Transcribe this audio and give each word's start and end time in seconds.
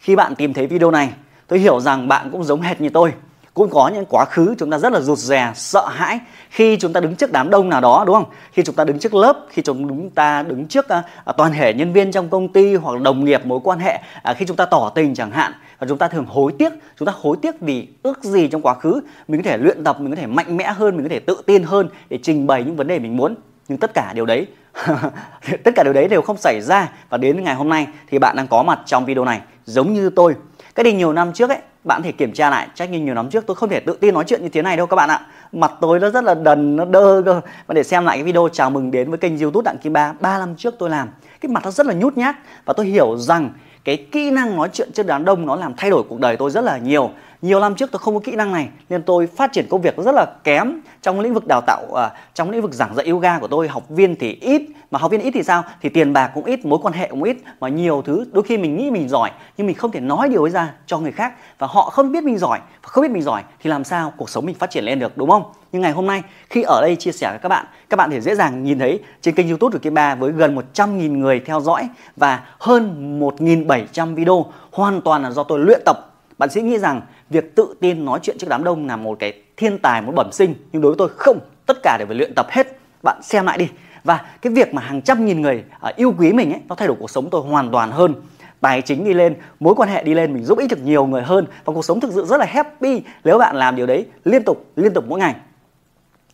khi 0.00 0.16
bạn 0.16 0.34
tìm 0.34 0.54
thấy 0.54 0.66
video 0.66 0.90
này, 0.90 1.12
tôi 1.46 1.58
hiểu 1.58 1.80
rằng 1.80 2.08
bạn 2.08 2.30
cũng 2.32 2.44
giống 2.44 2.60
hệt 2.60 2.80
như 2.80 2.88
tôi. 2.88 3.12
Cũng 3.54 3.70
có 3.70 3.88
những 3.88 4.04
quá 4.08 4.24
khứ 4.24 4.54
chúng 4.58 4.70
ta 4.70 4.78
rất 4.78 4.92
là 4.92 5.00
rụt 5.00 5.18
rè 5.18 5.52
sợ 5.54 5.88
hãi 5.88 6.20
khi 6.50 6.76
chúng 6.80 6.92
ta 6.92 7.00
đứng 7.00 7.16
trước 7.16 7.32
đám 7.32 7.50
đông 7.50 7.68
nào 7.68 7.80
đó 7.80 8.04
đúng 8.06 8.14
không? 8.14 8.24
Khi 8.52 8.62
chúng 8.62 8.74
ta 8.74 8.84
đứng 8.84 8.98
trước 8.98 9.14
lớp 9.14 9.46
khi 9.48 9.62
chúng 9.62 10.10
ta 10.10 10.42
đứng 10.42 10.66
trước 10.66 10.86
uh, 11.30 11.36
toàn 11.36 11.52
thể 11.52 11.74
nhân 11.74 11.92
viên 11.92 12.12
trong 12.12 12.28
công 12.28 12.48
ty 12.48 12.74
hoặc 12.74 13.00
đồng 13.00 13.24
nghiệp 13.24 13.46
mối 13.46 13.60
quan 13.64 13.78
hệ 13.78 14.00
uh, 14.30 14.36
khi 14.36 14.46
chúng 14.46 14.56
ta 14.56 14.66
tỏ 14.66 14.92
tình 14.94 15.14
chẳng 15.14 15.30
hạn 15.30 15.52
và 15.78 15.86
chúng 15.88 15.98
ta 15.98 16.08
thường 16.08 16.26
hối 16.28 16.52
tiếc 16.58 16.72
chúng 16.98 17.06
ta 17.06 17.12
hối 17.20 17.36
tiếc 17.42 17.60
vì 17.60 17.88
ước 18.02 18.24
gì 18.24 18.48
trong 18.48 18.62
quá 18.62 18.74
khứ 18.74 19.00
mình 19.28 19.42
có 19.42 19.50
thể 19.50 19.56
luyện 19.56 19.84
tập 19.84 20.00
mình 20.00 20.10
có 20.10 20.16
thể 20.16 20.26
mạnh 20.26 20.56
mẽ 20.56 20.72
hơn 20.72 20.96
mình 20.96 21.04
có 21.04 21.10
thể 21.10 21.20
tự 21.20 21.42
tin 21.46 21.62
hơn 21.62 21.88
để 22.08 22.18
trình 22.22 22.46
bày 22.46 22.64
những 22.64 22.76
vấn 22.76 22.86
đề 22.86 22.98
mình 22.98 23.16
muốn. 23.16 23.34
Nhưng 23.68 23.78
tất 23.78 23.94
cả 23.94 24.12
điều 24.14 24.26
đấy 24.26 24.46
tất 25.64 25.70
cả 25.76 25.82
điều 25.82 25.92
đấy 25.92 26.08
đều 26.08 26.22
không 26.22 26.36
xảy 26.36 26.60
ra. 26.60 26.88
Và 27.08 27.18
đến 27.18 27.44
ngày 27.44 27.54
hôm 27.54 27.68
nay 27.68 27.86
thì 28.06 28.18
bạn 28.18 28.36
đang 28.36 28.46
có 28.48 28.62
mặt 28.62 28.80
trong 28.86 29.04
video 29.04 29.24
này 29.24 29.40
giống 29.70 29.92
như 29.92 30.10
tôi. 30.10 30.36
Cái 30.74 30.84
đi 30.84 30.92
nhiều 30.92 31.12
năm 31.12 31.32
trước 31.32 31.50
ấy, 31.50 31.58
bạn 31.84 32.02
thể 32.02 32.12
kiểm 32.12 32.32
tra 32.32 32.50
lại 32.50 32.68
trách 32.74 32.90
như 32.90 33.00
nhiều 33.00 33.14
năm 33.14 33.30
trước 33.30 33.46
tôi 33.46 33.54
không 33.54 33.68
thể 33.68 33.80
tự 33.80 33.98
tin 34.00 34.14
nói 34.14 34.24
chuyện 34.26 34.42
như 34.42 34.48
thế 34.48 34.62
này 34.62 34.76
đâu 34.76 34.86
các 34.86 34.96
bạn 34.96 35.08
ạ. 35.08 35.20
Mặt 35.52 35.72
tôi 35.80 36.00
nó 36.00 36.10
rất 36.10 36.24
là 36.24 36.34
đần, 36.34 36.76
nó 36.76 36.84
đơ 36.84 37.22
cơ. 37.24 37.40
Và 37.66 37.74
để 37.74 37.82
xem 37.82 38.04
lại 38.04 38.16
cái 38.16 38.24
video 38.24 38.48
chào 38.52 38.70
mừng 38.70 38.90
đến 38.90 39.10
với 39.10 39.18
kênh 39.18 39.38
youtube 39.38 39.64
đặng 39.64 39.78
kim 39.78 39.92
ba. 39.92 40.14
Ba 40.20 40.38
năm 40.38 40.54
trước 40.56 40.74
tôi 40.78 40.90
làm, 40.90 41.08
cái 41.40 41.50
mặt 41.50 41.64
nó 41.64 41.70
rất 41.70 41.86
là 41.86 41.94
nhút 41.94 42.16
nhát. 42.16 42.36
Và 42.64 42.74
tôi 42.76 42.86
hiểu 42.86 43.16
rằng 43.16 43.50
cái 43.84 43.96
kỹ 43.96 44.30
năng 44.30 44.56
nói 44.56 44.68
chuyện 44.72 44.92
trước 44.92 45.06
đám 45.06 45.24
đông 45.24 45.46
nó 45.46 45.56
làm 45.56 45.74
thay 45.76 45.90
đổi 45.90 46.02
cuộc 46.08 46.20
đời 46.20 46.36
tôi 46.36 46.50
rất 46.50 46.64
là 46.64 46.78
nhiều 46.78 47.10
nhiều 47.42 47.60
năm 47.60 47.74
trước 47.74 47.90
tôi 47.92 47.98
không 47.98 48.14
có 48.14 48.20
kỹ 48.20 48.36
năng 48.36 48.52
này 48.52 48.68
nên 48.88 49.02
tôi 49.02 49.26
phát 49.26 49.52
triển 49.52 49.66
công 49.70 49.82
việc 49.82 49.96
rất 49.96 50.14
là 50.14 50.26
kém 50.44 50.80
trong 51.02 51.20
lĩnh 51.20 51.34
vực 51.34 51.46
đào 51.46 51.60
tạo 51.66 51.86
uh, 51.88 51.98
trong 52.34 52.50
lĩnh 52.50 52.62
vực 52.62 52.72
giảng 52.72 52.94
dạy 52.94 53.06
yoga 53.06 53.38
của 53.38 53.48
tôi. 53.48 53.68
Học 53.68 53.88
viên 53.88 54.16
thì 54.16 54.38
ít 54.40 54.62
mà 54.90 54.98
học 54.98 55.10
viên 55.10 55.20
ít 55.20 55.30
thì 55.30 55.42
sao? 55.42 55.64
Thì 55.80 55.88
tiền 55.88 56.12
bạc 56.12 56.30
cũng 56.34 56.44
ít 56.44 56.64
mối 56.64 56.78
quan 56.82 56.94
hệ 56.94 57.08
cũng 57.08 57.22
ít 57.22 57.36
mà 57.60 57.68
nhiều 57.68 58.02
thứ 58.02 58.24
đôi 58.32 58.44
khi 58.44 58.58
mình 58.58 58.76
nghĩ 58.76 58.90
mình 58.90 59.08
giỏi 59.08 59.30
nhưng 59.56 59.66
mình 59.66 59.76
không 59.76 59.90
thể 59.90 60.00
nói 60.00 60.28
điều 60.28 60.42
ấy 60.42 60.50
ra 60.50 60.72
cho 60.86 60.98
người 60.98 61.12
khác. 61.12 61.34
Và 61.58 61.66
họ 61.66 61.90
không 61.90 62.12
biết 62.12 62.24
mình 62.24 62.38
giỏi 62.38 62.58
và 62.58 62.88
không 62.88 63.02
biết 63.02 63.10
mình 63.10 63.22
giỏi 63.22 63.42
thì 63.60 63.70
làm 63.70 63.84
sao 63.84 64.12
cuộc 64.16 64.30
sống 64.30 64.46
mình 64.46 64.54
phát 64.54 64.70
triển 64.70 64.84
lên 64.84 64.98
được 64.98 65.16
đúng 65.16 65.30
không? 65.30 65.42
Nhưng 65.72 65.82
ngày 65.82 65.92
hôm 65.92 66.06
nay 66.06 66.22
khi 66.50 66.62
ở 66.62 66.80
đây 66.80 66.96
chia 66.96 67.12
sẻ 67.12 67.30
với 67.30 67.38
các 67.42 67.48
bạn 67.48 67.66
các 67.90 67.96
bạn 67.96 68.10
thể 68.10 68.20
dễ 68.20 68.34
dàng 68.34 68.64
nhìn 68.64 68.78
thấy 68.78 69.00
trên 69.20 69.34
kênh 69.34 69.48
youtube 69.48 69.72
của 69.72 69.78
Kim 69.78 69.94
Ba 69.94 70.14
với 70.14 70.32
gần 70.32 70.56
100.000 70.74 71.18
người 71.18 71.40
theo 71.40 71.60
dõi 71.60 71.88
và 72.16 72.42
hơn 72.58 73.20
1.700 73.20 74.14
video. 74.14 74.46
Hoàn 74.72 75.00
toàn 75.00 75.22
là 75.22 75.30
do 75.30 75.44
tôi 75.44 75.58
luyện 75.58 75.80
tập 75.84 76.09
bạn 76.40 76.50
sẽ 76.50 76.62
nghĩ 76.62 76.78
rằng 76.78 77.00
việc 77.30 77.54
tự 77.54 77.74
tin 77.80 78.04
nói 78.04 78.20
chuyện 78.22 78.38
trước 78.38 78.46
đám 78.50 78.64
đông 78.64 78.86
là 78.86 78.96
một 78.96 79.18
cái 79.18 79.32
thiên 79.56 79.78
tài 79.78 80.02
một 80.02 80.12
bẩm 80.16 80.32
sinh 80.32 80.54
nhưng 80.72 80.82
đối 80.82 80.90
với 80.90 80.96
tôi 80.98 81.08
không. 81.16 81.38
Tất 81.66 81.78
cả 81.82 81.96
đều 81.98 82.06
phải 82.06 82.16
luyện 82.16 82.34
tập 82.34 82.46
hết. 82.50 82.78
Bạn 83.02 83.22
xem 83.22 83.46
lại 83.46 83.58
đi. 83.58 83.68
Và 84.04 84.24
cái 84.42 84.52
việc 84.52 84.74
mà 84.74 84.82
hàng 84.82 85.02
trăm 85.02 85.26
nghìn 85.26 85.42
người 85.42 85.64
uh, 85.90 85.96
yêu 85.96 86.14
quý 86.18 86.32
mình 86.32 86.52
ấy 86.52 86.60
nó 86.68 86.74
thay 86.74 86.88
đổi 86.88 86.96
cuộc 87.00 87.10
sống 87.10 87.30
tôi 87.30 87.42
hoàn 87.42 87.70
toàn 87.70 87.90
hơn. 87.90 88.14
Tài 88.60 88.82
chính 88.82 89.04
đi 89.04 89.14
lên 89.14 89.34
mối 89.60 89.74
quan 89.74 89.88
hệ 89.88 90.02
đi 90.02 90.14
lên 90.14 90.34
mình 90.34 90.44
giúp 90.44 90.58
ích 90.58 90.70
được 90.70 90.82
nhiều 90.84 91.06
người 91.06 91.22
hơn 91.22 91.46
và 91.64 91.72
cuộc 91.72 91.84
sống 91.84 92.00
thực 92.00 92.12
sự 92.12 92.24
rất 92.24 92.36
là 92.40 92.46
happy. 92.46 93.02
Nếu 93.24 93.38
bạn 93.38 93.56
làm 93.56 93.76
điều 93.76 93.86
đấy 93.86 94.06
liên 94.24 94.42
tục 94.42 94.70
liên 94.76 94.92
tục 94.94 95.04
mỗi 95.08 95.18
ngày. 95.18 95.34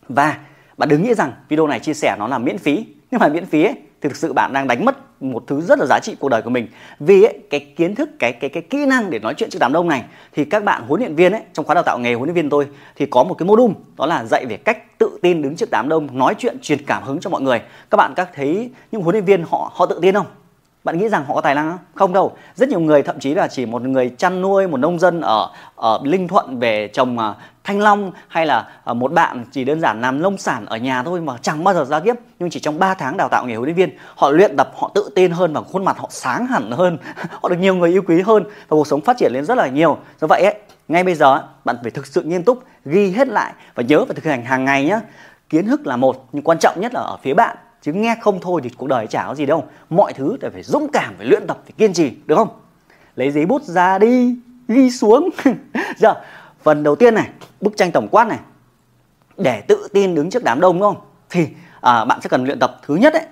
Và 0.09 0.37
bạn 0.77 0.89
đừng 0.89 1.03
nghĩ 1.03 1.13
rằng 1.13 1.31
video 1.49 1.67
này 1.67 1.79
chia 1.79 1.93
sẻ 1.93 2.15
nó 2.19 2.27
là 2.27 2.37
miễn 2.37 2.57
phí. 2.57 2.85
Nhưng 3.11 3.19
mà 3.19 3.27
miễn 3.27 3.45
phí 3.45 3.63
ấy, 3.63 3.75
thì 4.01 4.09
thực 4.09 4.15
sự 4.15 4.33
bạn 4.33 4.53
đang 4.53 4.67
đánh 4.67 4.85
mất 4.85 5.21
một 5.21 5.43
thứ 5.47 5.61
rất 5.61 5.79
là 5.79 5.85
giá 5.85 5.99
trị 6.03 6.15
cuộc 6.19 6.29
đời 6.29 6.41
của 6.41 6.49
mình. 6.49 6.67
Vì 6.99 7.23
ấy, 7.23 7.39
cái 7.49 7.59
kiến 7.59 7.95
thức 7.95 8.09
cái 8.19 8.31
cái 8.31 8.49
cái 8.49 8.63
kỹ 8.63 8.85
năng 8.85 9.09
để 9.09 9.19
nói 9.19 9.33
chuyện 9.37 9.49
trước 9.49 9.59
đám 9.59 9.73
đông 9.73 9.87
này 9.87 10.03
thì 10.33 10.45
các 10.45 10.63
bạn 10.63 10.83
huấn 10.87 11.01
luyện 11.01 11.15
viên 11.15 11.31
ấy 11.31 11.41
trong 11.53 11.65
khóa 11.65 11.73
đào 11.73 11.83
tạo 11.83 11.99
nghề 11.99 12.13
huấn 12.13 12.27
luyện 12.27 12.35
viên 12.35 12.49
tôi 12.49 12.67
thì 12.95 13.05
có 13.05 13.23
một 13.23 13.33
cái 13.33 13.47
module 13.47 13.73
đó 13.97 14.05
là 14.05 14.25
dạy 14.25 14.45
về 14.45 14.57
cách 14.57 14.97
tự 14.97 15.19
tin 15.21 15.41
đứng 15.41 15.55
trước 15.55 15.71
đám 15.71 15.89
đông 15.89 16.17
nói 16.17 16.35
chuyện 16.37 16.57
truyền 16.61 16.85
cảm 16.85 17.03
hứng 17.03 17.19
cho 17.19 17.29
mọi 17.29 17.41
người. 17.41 17.61
Các 17.89 17.95
bạn 17.95 18.13
các 18.15 18.29
thấy 18.35 18.71
những 18.91 19.01
huấn 19.01 19.13
luyện 19.13 19.25
viên 19.25 19.43
họ 19.49 19.71
họ 19.75 19.85
tự 19.85 19.99
tin 20.01 20.15
không? 20.15 20.27
Bạn 20.87 20.97
nghĩ 20.97 21.09
rằng 21.09 21.25
họ 21.27 21.35
có 21.35 21.41
tài 21.41 21.55
năng 21.55 21.69
không? 21.69 21.79
Không 21.95 22.13
đâu. 22.13 22.31
Rất 22.55 22.69
nhiều 22.69 22.79
người 22.79 23.03
thậm 23.03 23.19
chí 23.19 23.33
là 23.33 23.47
chỉ 23.47 23.65
một 23.65 23.81
người 23.81 24.09
chăn 24.17 24.41
nuôi, 24.41 24.67
một 24.67 24.77
nông 24.77 24.99
dân 24.99 25.21
ở 25.21 25.49
ở 25.75 25.99
Linh 26.03 26.27
Thuận 26.27 26.59
về 26.59 26.87
trồng 26.93 27.17
uh, 27.17 27.35
thanh 27.63 27.79
long 27.79 28.11
hay 28.27 28.45
là 28.45 28.67
uh, 28.91 28.97
một 28.97 29.11
bạn 29.11 29.45
chỉ 29.51 29.63
đơn 29.63 29.81
giản 29.81 30.01
làm 30.01 30.21
nông 30.21 30.37
sản 30.37 30.65
ở 30.65 30.77
nhà 30.77 31.03
thôi 31.03 31.21
mà 31.21 31.33
chẳng 31.41 31.63
bao 31.63 31.73
giờ 31.73 31.85
giao 31.85 31.99
tiếp 31.99 32.13
nhưng 32.39 32.49
chỉ 32.49 32.59
trong 32.59 32.79
3 32.79 32.93
tháng 32.93 33.17
đào 33.17 33.29
tạo 33.29 33.45
nghề 33.45 33.55
huấn 33.55 33.65
luyện 33.65 33.75
viên 33.75 33.97
họ 34.15 34.29
luyện 34.29 34.57
tập 34.57 34.71
họ 34.75 34.91
tự 34.95 35.09
tin 35.15 35.31
hơn 35.31 35.53
và 35.53 35.61
khuôn 35.61 35.85
mặt 35.85 35.97
họ 35.97 36.07
sáng 36.11 36.47
hẳn 36.47 36.71
hơn. 36.71 36.97
Họ 37.41 37.49
được 37.49 37.59
nhiều 37.59 37.75
người 37.75 37.89
yêu 37.89 38.01
quý 38.07 38.21
hơn 38.21 38.43
và 38.43 38.49
cuộc 38.69 38.87
sống 38.87 39.01
phát 39.01 39.17
triển 39.17 39.33
lên 39.33 39.45
rất 39.45 39.57
là 39.57 39.67
nhiều. 39.67 39.97
Do 40.21 40.27
vậy 40.27 40.41
ấy 40.41 40.55
ngay 40.87 41.03
bây 41.03 41.15
giờ 41.15 41.43
bạn 41.65 41.75
phải 41.81 41.91
thực 41.91 42.07
sự 42.07 42.23
nghiêm 42.23 42.43
túc 42.43 42.63
ghi 42.85 43.11
hết 43.11 43.27
lại 43.27 43.53
và 43.75 43.83
nhớ 43.83 44.05
và 44.07 44.13
thực 44.13 44.25
hành 44.25 44.45
hàng 44.45 44.65
ngày 44.65 44.85
nhé 44.85 44.99
kiến 45.49 45.67
thức 45.67 45.87
là 45.87 45.97
một 45.97 46.27
nhưng 46.31 46.43
quan 46.43 46.57
trọng 46.59 46.81
nhất 46.81 46.93
là 46.93 47.01
ở 47.01 47.17
phía 47.23 47.33
bạn 47.33 47.57
chứ 47.87 47.93
nghe 47.93 48.15
không 48.21 48.39
thôi 48.41 48.61
thì 48.63 48.69
cuộc 48.77 48.87
đời 48.87 49.07
chả 49.07 49.25
có 49.27 49.35
gì 49.35 49.45
đâu. 49.45 49.65
Mọi 49.89 50.13
thứ 50.13 50.37
đều 50.41 50.51
phải 50.51 50.63
dũng 50.63 50.87
cảm 50.93 51.13
phải 51.17 51.25
luyện 51.25 51.47
tập 51.47 51.59
phải 51.63 51.71
kiên 51.77 51.93
trì 51.93 52.11
được 52.25 52.35
không? 52.35 52.49
Lấy 53.15 53.31
giấy 53.31 53.45
bút 53.45 53.63
ra 53.63 53.99
đi 53.99 54.35
ghi 54.67 54.91
xuống. 54.91 55.29
Giờ 55.97 56.13
phần 56.63 56.83
đầu 56.83 56.95
tiên 56.95 57.15
này 57.15 57.29
bức 57.61 57.77
tranh 57.77 57.91
tổng 57.91 58.07
quát 58.11 58.27
này. 58.27 58.39
Để 59.37 59.61
tự 59.61 59.87
tin 59.93 60.15
đứng 60.15 60.29
trước 60.29 60.43
đám 60.43 60.59
đông 60.59 60.79
đúng 60.79 60.81
không? 60.81 61.03
Thì 61.29 61.47
à, 61.81 62.05
bạn 62.05 62.21
sẽ 62.21 62.29
cần 62.29 62.45
luyện 62.45 62.59
tập. 62.59 62.79
Thứ 62.83 62.95
nhất 62.95 63.13
đấy 63.13 63.23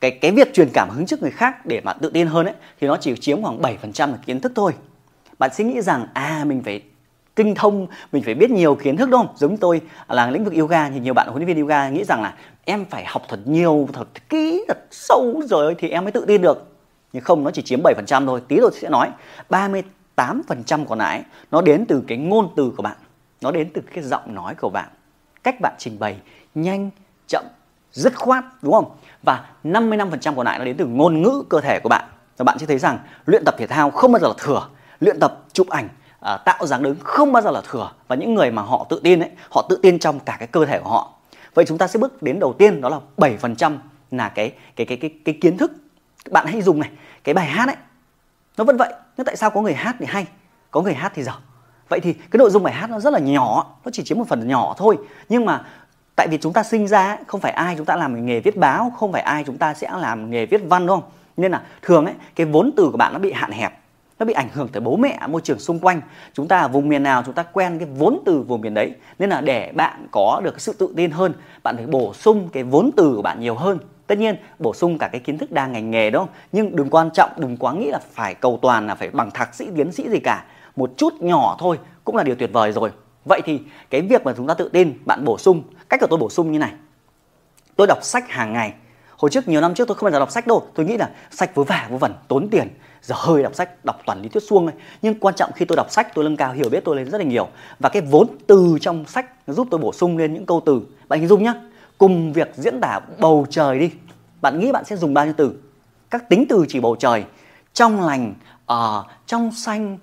cái 0.00 0.10
cái 0.10 0.30
việc 0.30 0.54
truyền 0.54 0.68
cảm 0.72 0.90
hứng 0.90 1.06
trước 1.06 1.22
người 1.22 1.30
khác 1.30 1.66
để 1.66 1.80
bạn 1.80 1.96
tự 2.00 2.10
tin 2.10 2.26
hơn 2.26 2.46
ấy 2.46 2.54
thì 2.80 2.86
nó 2.86 2.96
chỉ 2.96 3.14
chiếm 3.16 3.42
khoảng 3.42 3.62
7% 3.62 4.10
là 4.10 4.18
kiến 4.26 4.40
thức 4.40 4.52
thôi. 4.54 4.72
Bạn 5.38 5.50
sẽ 5.54 5.64
nghĩ 5.64 5.80
rằng 5.80 6.06
à 6.14 6.44
mình 6.46 6.62
phải 6.62 6.82
tinh 7.34 7.54
thông 7.54 7.86
mình 8.12 8.22
phải 8.22 8.34
biết 8.34 8.50
nhiều 8.50 8.74
kiến 8.74 8.96
thức 8.96 9.10
đúng 9.10 9.26
không? 9.26 9.36
Giống 9.36 9.56
tôi 9.56 9.80
là 10.08 10.30
lĩnh 10.30 10.44
vực 10.44 10.54
yoga 10.54 10.90
thì 10.90 11.00
nhiều 11.00 11.14
bạn 11.14 11.28
huấn 11.28 11.42
luyện 11.42 11.56
viên 11.56 11.62
yoga 11.62 11.88
nghĩ 11.88 12.04
rằng 12.04 12.22
là 12.22 12.34
em 12.68 12.84
phải 12.84 13.04
học 13.04 13.22
thật 13.28 13.40
nhiều 13.44 13.88
thật 13.92 14.08
kỹ 14.28 14.64
thật 14.68 14.78
sâu 14.90 15.42
rồi 15.44 15.74
thì 15.78 15.88
em 15.88 16.04
mới 16.04 16.12
tự 16.12 16.24
tin 16.28 16.42
được. 16.42 16.66
Nhưng 17.12 17.24
không 17.24 17.44
nó 17.44 17.50
chỉ 17.50 17.62
chiếm 17.62 17.82
7% 17.82 18.26
thôi. 18.26 18.42
Tí 18.48 18.56
rồi 18.56 18.70
sẽ 18.74 18.88
nói 18.88 19.10
38% 19.50 20.84
còn 20.88 20.98
lại 20.98 21.22
nó 21.50 21.60
đến 21.60 21.84
từ 21.88 22.02
cái 22.08 22.18
ngôn 22.18 22.48
từ 22.56 22.72
của 22.76 22.82
bạn. 22.82 22.96
Nó 23.40 23.50
đến 23.50 23.70
từ 23.74 23.82
cái 23.94 24.04
giọng 24.04 24.34
nói 24.34 24.54
của 24.54 24.68
bạn. 24.70 24.88
Cách 25.42 25.60
bạn 25.60 25.74
trình 25.78 25.98
bày 25.98 26.16
nhanh 26.54 26.90
chậm 27.26 27.44
dứt 27.92 28.16
khoát 28.16 28.44
đúng 28.62 28.72
không? 28.72 28.90
Và 29.22 29.44
55% 29.64 30.34
còn 30.34 30.46
lại 30.46 30.58
nó 30.58 30.64
đến 30.64 30.76
từ 30.76 30.86
ngôn 30.86 31.22
ngữ 31.22 31.42
cơ 31.48 31.60
thể 31.60 31.80
của 31.80 31.88
bạn. 31.88 32.04
Và 32.36 32.44
bạn 32.44 32.58
sẽ 32.58 32.66
thấy 32.66 32.78
rằng 32.78 32.98
luyện 33.26 33.44
tập 33.44 33.54
thể 33.58 33.66
thao 33.66 33.90
không 33.90 34.12
bao 34.12 34.20
giờ 34.20 34.28
là 34.28 34.34
thừa. 34.38 34.68
Luyện 35.00 35.20
tập 35.20 35.42
chụp 35.52 35.68
ảnh 35.68 35.88
à, 36.20 36.36
tạo 36.36 36.66
dáng 36.66 36.82
đứng 36.82 36.96
không 37.04 37.32
bao 37.32 37.42
giờ 37.42 37.50
là 37.50 37.62
thừa. 37.70 37.90
Và 38.08 38.16
những 38.16 38.34
người 38.34 38.50
mà 38.50 38.62
họ 38.62 38.86
tự 38.88 39.00
tin 39.04 39.20
ấy 39.20 39.30
họ 39.50 39.66
tự 39.68 39.78
tin 39.82 39.98
trong 39.98 40.20
cả 40.20 40.36
cái 40.38 40.48
cơ 40.48 40.64
thể 40.64 40.78
của 40.78 40.90
họ 40.90 41.15
vậy 41.56 41.64
chúng 41.64 41.78
ta 41.78 41.86
sẽ 41.86 41.98
bước 41.98 42.22
đến 42.22 42.38
đầu 42.38 42.52
tiên 42.52 42.80
đó 42.80 42.88
là 42.88 43.00
7% 43.16 43.76
là 44.10 44.28
cái 44.28 44.52
cái 44.76 44.86
cái 44.86 44.96
cái 44.96 45.10
cái 45.24 45.38
kiến 45.40 45.58
thức. 45.58 45.72
Bạn 46.30 46.46
hãy 46.46 46.62
dùng 46.62 46.80
này 46.80 46.90
cái 47.24 47.34
bài 47.34 47.46
hát 47.46 47.68
ấy 47.68 47.76
nó 48.56 48.64
vẫn 48.64 48.76
vậy. 48.76 48.92
Nhưng 49.16 49.24
tại 49.24 49.36
sao 49.36 49.50
có 49.50 49.60
người 49.60 49.74
hát 49.74 49.96
thì 49.98 50.06
hay 50.08 50.26
có 50.70 50.82
người 50.82 50.94
hát 50.94 51.12
thì 51.14 51.22
dở. 51.22 51.32
Vậy 51.88 52.00
thì 52.00 52.12
cái 52.12 52.38
nội 52.38 52.50
dung 52.50 52.62
bài 52.62 52.74
hát 52.74 52.90
nó 52.90 53.00
rất 53.00 53.12
là 53.12 53.18
nhỏ 53.18 53.76
nó 53.84 53.90
chỉ 53.90 54.04
chiếm 54.04 54.18
một 54.18 54.28
phần 54.28 54.48
nhỏ 54.48 54.74
thôi. 54.78 54.96
Nhưng 55.28 55.44
mà 55.44 55.64
tại 56.16 56.28
vì 56.28 56.38
chúng 56.38 56.52
ta 56.52 56.62
sinh 56.62 56.88
ra 56.88 57.08
ấy, 57.08 57.18
không 57.26 57.40
phải 57.40 57.52
ai 57.52 57.74
chúng 57.76 57.86
ta 57.86 57.96
làm 57.96 58.26
nghề 58.26 58.40
viết 58.40 58.56
báo 58.56 58.92
không 58.96 59.12
phải 59.12 59.22
ai 59.22 59.44
chúng 59.46 59.58
ta 59.58 59.74
sẽ 59.74 59.90
làm 59.96 60.30
nghề 60.30 60.46
viết 60.46 60.60
văn 60.68 60.86
đúng 60.86 61.00
không 61.00 61.10
nên 61.36 61.52
là 61.52 61.62
thường 61.82 62.04
ấy 62.04 62.14
cái 62.34 62.46
vốn 62.46 62.70
từ 62.76 62.88
của 62.90 62.96
bạn 62.96 63.12
nó 63.12 63.18
bị 63.18 63.32
hạn 63.32 63.50
hẹp 63.52 63.78
nó 64.18 64.26
bị 64.26 64.32
ảnh 64.32 64.48
hưởng 64.52 64.68
tới 64.68 64.80
bố 64.80 64.96
mẹ, 64.96 65.18
môi 65.28 65.40
trường 65.40 65.58
xung 65.58 65.78
quanh. 65.78 66.00
Chúng 66.32 66.48
ta 66.48 66.58
ở 66.58 66.68
vùng 66.68 66.88
miền 66.88 67.02
nào, 67.02 67.22
chúng 67.26 67.34
ta 67.34 67.42
quen 67.42 67.78
cái 67.78 67.88
vốn 67.96 68.18
từ 68.26 68.42
vùng 68.42 68.60
miền 68.60 68.74
đấy. 68.74 68.92
Nên 69.18 69.30
là 69.30 69.40
để 69.40 69.72
bạn 69.72 70.06
có 70.10 70.40
được 70.44 70.60
sự 70.60 70.72
tự 70.72 70.94
tin 70.96 71.10
hơn, 71.10 71.32
bạn 71.62 71.76
phải 71.76 71.86
bổ 71.86 72.14
sung 72.14 72.48
cái 72.52 72.62
vốn 72.62 72.90
từ 72.96 73.12
của 73.16 73.22
bạn 73.22 73.40
nhiều 73.40 73.54
hơn. 73.54 73.78
Tất 74.06 74.18
nhiên, 74.18 74.36
bổ 74.58 74.74
sung 74.74 74.98
cả 74.98 75.08
cái 75.08 75.20
kiến 75.20 75.38
thức 75.38 75.52
đa 75.52 75.66
ngành 75.66 75.90
nghề 75.90 76.10
đó, 76.10 76.28
nhưng 76.52 76.76
đừng 76.76 76.90
quan 76.90 77.10
trọng, 77.10 77.30
đừng 77.36 77.56
quá 77.56 77.72
nghĩ 77.72 77.90
là 77.90 77.98
phải 78.12 78.34
cầu 78.34 78.58
toàn, 78.62 78.86
là 78.86 78.94
phải 78.94 79.10
bằng 79.10 79.30
thạc 79.30 79.54
sĩ, 79.54 79.68
tiến 79.76 79.92
sĩ 79.92 80.08
gì 80.10 80.18
cả. 80.20 80.44
Một 80.76 80.90
chút 80.96 81.14
nhỏ 81.20 81.56
thôi, 81.58 81.78
cũng 82.04 82.16
là 82.16 82.22
điều 82.22 82.34
tuyệt 82.34 82.50
vời 82.52 82.72
rồi. 82.72 82.90
Vậy 83.24 83.40
thì 83.44 83.60
cái 83.90 84.00
việc 84.00 84.24
mà 84.24 84.32
chúng 84.36 84.46
ta 84.46 84.54
tự 84.54 84.68
tin, 84.68 84.98
bạn 85.04 85.24
bổ 85.24 85.38
sung, 85.38 85.62
cách 85.88 86.00
của 86.00 86.06
tôi 86.06 86.18
bổ 86.18 86.30
sung 86.30 86.52
như 86.52 86.58
này. 86.58 86.72
Tôi 87.76 87.86
đọc 87.86 87.98
sách 88.02 88.30
hàng 88.30 88.52
ngày. 88.52 88.72
Hồi 89.16 89.30
trước, 89.30 89.48
nhiều 89.48 89.60
năm 89.60 89.74
trước 89.74 89.88
tôi 89.88 89.96
không 89.96 90.06
bao 90.06 90.12
giờ 90.12 90.18
đọc 90.18 90.30
sách 90.30 90.46
đâu. 90.46 90.66
Tôi 90.74 90.86
nghĩ 90.86 90.96
là 90.96 91.10
sách 91.30 91.54
vớ 91.54 91.62
vả, 91.62 91.86
vớ 91.90 91.96
vẩn, 91.96 92.12
tốn 92.28 92.48
tiền 92.48 92.68
giờ 93.02 93.14
hơi 93.18 93.42
đọc 93.42 93.54
sách 93.54 93.84
đọc 93.84 94.00
toàn 94.06 94.22
lý 94.22 94.28
thuyết 94.28 94.42
suông 94.42 94.66
thôi 94.66 94.74
nhưng 95.02 95.20
quan 95.20 95.34
trọng 95.34 95.52
khi 95.52 95.64
tôi 95.64 95.76
đọc 95.76 95.90
sách 95.90 96.14
tôi 96.14 96.24
nâng 96.24 96.36
cao 96.36 96.52
hiểu 96.52 96.68
biết 96.68 96.84
tôi 96.84 96.96
lên 96.96 97.10
rất 97.10 97.18
là 97.18 97.24
nhiều. 97.24 97.48
Và 97.78 97.88
cái 97.88 98.02
vốn 98.02 98.26
từ 98.46 98.78
trong 98.80 99.04
sách 99.06 99.26
giúp 99.46 99.68
tôi 99.70 99.80
bổ 99.80 99.92
sung 99.92 100.18
lên 100.18 100.34
những 100.34 100.46
câu 100.46 100.62
từ. 100.66 100.82
Bạn 101.08 101.18
hình 101.18 101.28
dung 101.28 101.42
nhá. 101.42 101.54
Cùng 101.98 102.32
việc 102.32 102.52
diễn 102.56 102.80
tả 102.80 103.00
bầu 103.18 103.46
trời 103.50 103.78
đi. 103.78 103.90
Bạn 104.40 104.60
nghĩ 104.60 104.72
bạn 104.72 104.84
sẽ 104.84 104.96
dùng 104.96 105.14
bao 105.14 105.24
nhiêu 105.24 105.34
từ? 105.36 105.52
Các 106.10 106.28
tính 106.28 106.46
từ 106.48 106.64
chỉ 106.68 106.80
bầu 106.80 106.96
trời. 106.96 107.24
Trong 107.72 108.02
lành 108.02 108.34
uh, 108.72 109.06
trong 109.26 109.52
xanh 109.52 109.98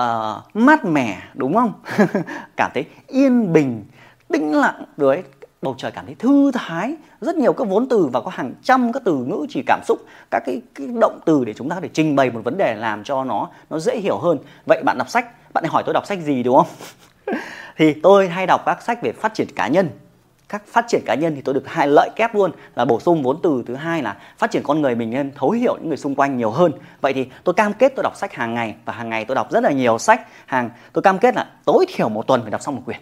uh, 0.00 0.56
mát 0.56 0.84
mẻ 0.84 1.22
đúng 1.34 1.54
không? 1.54 1.72
Cảm 2.56 2.70
thấy 2.74 2.84
yên 3.06 3.52
bình 3.52 3.84
tĩnh 4.28 4.52
lặng 4.52 4.84
rồi 4.96 5.22
bầu 5.62 5.74
trời 5.78 5.90
cảm 5.90 6.06
thấy 6.06 6.14
thư 6.14 6.50
thái 6.54 6.94
rất 7.20 7.36
nhiều 7.36 7.52
các 7.52 7.68
vốn 7.68 7.88
từ 7.88 8.08
và 8.12 8.20
có 8.20 8.30
hàng 8.30 8.52
trăm 8.62 8.92
các 8.92 9.02
từ 9.04 9.14
ngữ 9.14 9.46
chỉ 9.48 9.62
cảm 9.66 9.80
xúc 9.84 9.98
các 10.30 10.42
cái, 10.46 10.60
cái 10.74 10.86
động 11.00 11.20
từ 11.26 11.44
để 11.44 11.54
chúng 11.54 11.68
ta 11.68 11.74
có 11.74 11.80
thể 11.80 11.88
trình 11.92 12.16
bày 12.16 12.30
một 12.30 12.40
vấn 12.44 12.58
đề 12.58 12.74
làm 12.74 13.04
cho 13.04 13.24
nó 13.24 13.48
nó 13.70 13.78
dễ 13.78 13.98
hiểu 13.98 14.18
hơn. 14.18 14.38
Vậy 14.66 14.82
bạn 14.82 14.98
đọc 14.98 15.08
sách 15.08 15.52
bạn 15.52 15.64
hỏi 15.64 15.82
tôi 15.86 15.94
đọc 15.94 16.06
sách 16.06 16.18
gì 16.22 16.42
đúng 16.42 16.56
không? 16.56 16.66
Thì 17.76 17.92
tôi 17.92 18.28
hay 18.28 18.46
đọc 18.46 18.62
các 18.66 18.82
sách 18.82 19.02
về 19.02 19.12
phát 19.12 19.34
triển 19.34 19.48
cá 19.56 19.68
nhân. 19.68 19.88
Các 20.48 20.62
phát 20.66 20.84
triển 20.88 21.02
cá 21.06 21.14
nhân 21.14 21.34
thì 21.34 21.42
tôi 21.42 21.54
được 21.54 21.66
hai 21.66 21.88
lợi 21.88 22.10
kép 22.16 22.34
luôn 22.34 22.50
là 22.74 22.84
bổ 22.84 23.00
sung 23.00 23.22
vốn 23.22 23.40
từ. 23.42 23.62
Thứ 23.66 23.74
hai 23.74 24.02
là 24.02 24.16
phát 24.38 24.50
triển 24.50 24.62
con 24.62 24.82
người 24.82 24.94
mình 24.94 25.10
nên 25.10 25.32
thấu 25.34 25.50
hiểu 25.50 25.76
những 25.76 25.88
người 25.88 25.96
xung 25.96 26.14
quanh 26.14 26.36
nhiều 26.36 26.50
hơn. 26.50 26.72
Vậy 27.00 27.12
thì 27.12 27.26
tôi 27.44 27.54
cam 27.54 27.72
kết 27.72 27.92
tôi 27.96 28.02
đọc 28.02 28.16
sách 28.16 28.34
hàng 28.34 28.54
ngày 28.54 28.74
và 28.84 28.92
hàng 28.92 29.10
ngày 29.10 29.24
tôi 29.24 29.34
đọc 29.34 29.50
rất 29.50 29.62
là 29.62 29.70
nhiều 29.70 29.98
sách. 29.98 30.20
Hàng 30.46 30.70
tôi 30.92 31.02
cam 31.02 31.18
kết 31.18 31.34
là 31.34 31.46
tối 31.64 31.86
thiểu 31.88 32.08
một 32.08 32.26
tuần 32.26 32.42
phải 32.42 32.50
đọc 32.50 32.62
xong 32.62 32.76
một 32.76 32.82
quyển 32.84 33.00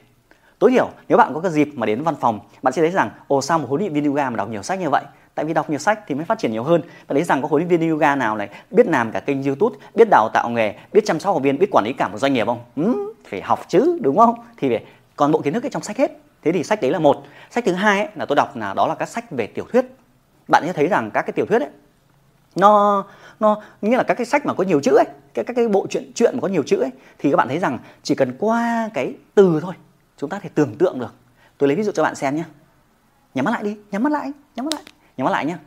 tối 0.58 0.70
thiểu 0.70 0.90
nếu 1.08 1.18
bạn 1.18 1.34
có 1.34 1.40
cái 1.40 1.52
dịp 1.52 1.68
mà 1.74 1.86
đến 1.86 2.02
văn 2.02 2.14
phòng 2.20 2.40
bạn 2.62 2.72
sẽ 2.72 2.82
thấy 2.82 2.90
rằng 2.90 3.10
ồ 3.28 3.42
sao 3.42 3.58
một 3.58 3.66
huấn 3.68 3.80
luyện 3.80 3.92
viên 3.92 4.04
yoga 4.04 4.30
mà 4.30 4.36
đọc 4.36 4.48
nhiều 4.48 4.62
sách 4.62 4.80
như 4.80 4.90
vậy? 4.90 5.02
Tại 5.34 5.44
vì 5.44 5.54
đọc 5.54 5.70
nhiều 5.70 5.78
sách 5.78 6.00
thì 6.06 6.14
mới 6.14 6.24
phát 6.24 6.38
triển 6.38 6.52
nhiều 6.52 6.62
hơn. 6.62 6.82
Và 7.06 7.14
thấy 7.14 7.22
rằng 7.22 7.42
có 7.42 7.48
huấn 7.48 7.62
luyện 7.62 7.80
viên 7.80 7.90
yoga 7.90 8.16
nào 8.16 8.36
này 8.36 8.48
biết 8.70 8.86
làm 8.86 9.12
cả 9.12 9.20
kênh 9.20 9.42
youtube 9.42 9.76
biết 9.94 10.08
đào 10.10 10.28
tạo 10.34 10.48
nghề 10.50 10.74
biết 10.92 11.00
chăm 11.04 11.20
sóc 11.20 11.34
học 11.34 11.42
viên 11.42 11.58
biết 11.58 11.70
quản 11.70 11.84
lý 11.84 11.92
cả 11.92 12.08
một 12.08 12.18
doanh 12.18 12.32
nghiệp 12.32 12.46
không? 12.46 12.60
Ừ, 12.76 13.12
phải 13.28 13.42
học 13.42 13.60
chứ 13.68 13.98
đúng 14.02 14.18
không? 14.18 14.34
Thì 14.56 14.68
phải 14.68 14.84
còn 15.16 15.32
bộ 15.32 15.40
kiến 15.40 15.52
thức 15.52 15.62
ở 15.62 15.68
trong 15.68 15.82
sách 15.82 15.96
hết. 15.96 16.18
Thế 16.42 16.52
thì 16.52 16.64
sách 16.64 16.80
đấy 16.80 16.90
là 16.90 16.98
một. 16.98 17.22
Sách 17.50 17.64
thứ 17.64 17.72
hai 17.72 18.00
ấy, 18.00 18.08
là 18.14 18.26
tôi 18.26 18.36
đọc 18.36 18.56
là 18.56 18.74
đó 18.74 18.86
là 18.86 18.94
các 18.94 19.08
sách 19.08 19.30
về 19.30 19.46
tiểu 19.46 19.64
thuyết. 19.72 19.84
Bạn 20.48 20.62
sẽ 20.66 20.72
thấy 20.72 20.86
rằng 20.86 21.10
các 21.10 21.22
cái 21.22 21.32
tiểu 21.32 21.46
thuyết 21.46 21.62
ấy 21.62 21.70
nó 22.56 23.04
nó 23.40 23.62
nghĩa 23.82 23.96
là 23.96 24.02
các 24.02 24.14
cái 24.14 24.26
sách 24.26 24.46
mà 24.46 24.54
có 24.54 24.64
nhiều 24.64 24.80
chữ 24.80 24.96
ấy 24.96 25.06
các 25.34 25.46
các 25.46 25.56
cái 25.56 25.68
bộ 25.68 25.86
truyện 25.90 26.12
truyện 26.14 26.30
mà 26.34 26.40
có 26.40 26.48
nhiều 26.48 26.62
chữ 26.66 26.76
ấy 26.76 26.90
thì 27.18 27.30
các 27.30 27.36
bạn 27.36 27.48
thấy 27.48 27.58
rằng 27.58 27.78
chỉ 28.02 28.14
cần 28.14 28.36
qua 28.38 28.90
cái 28.94 29.14
từ 29.34 29.60
thôi 29.62 29.74
chúng 30.16 30.30
ta 30.30 30.38
thể 30.38 30.48
tưởng 30.48 30.78
tượng 30.78 30.98
được. 30.98 31.14
Tôi 31.58 31.68
lấy 31.68 31.76
ví 31.76 31.82
dụ 31.82 31.92
cho 31.92 32.02
bạn 32.02 32.14
xem 32.14 32.36
nhé 32.36 32.44
nhắm 33.34 33.44
mắt 33.44 33.50
lại 33.50 33.62
đi, 33.62 33.76
nhắm 33.90 34.02
mắt 34.02 34.12
lại, 34.12 34.32
nhắm 34.56 34.64
mắt 34.66 34.74
lại, 34.74 34.84
nhắm 35.16 35.24
mắt 35.24 35.30
lại 35.30 35.46
nhé 35.46 35.58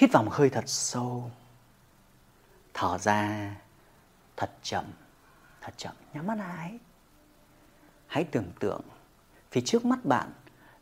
hít 0.00 0.12
vào 0.12 0.24
một 0.24 0.32
hơi 0.34 0.50
thật 0.50 0.64
sâu. 0.66 1.30
Thở 2.74 2.98
ra. 2.98 3.54
Thật 4.36 4.50
chậm 4.62 4.84
thật 5.60 5.74
chậm. 5.76 5.94
Nhắm 6.14 6.26
mắt 6.26 6.38
lại. 6.38 6.78
Hãy 8.06 8.24
tưởng 8.24 8.52
tượng, 8.60 8.80
phía 9.50 9.60
trước 9.64 9.84
mắt 9.84 10.04
bạn 10.04 10.32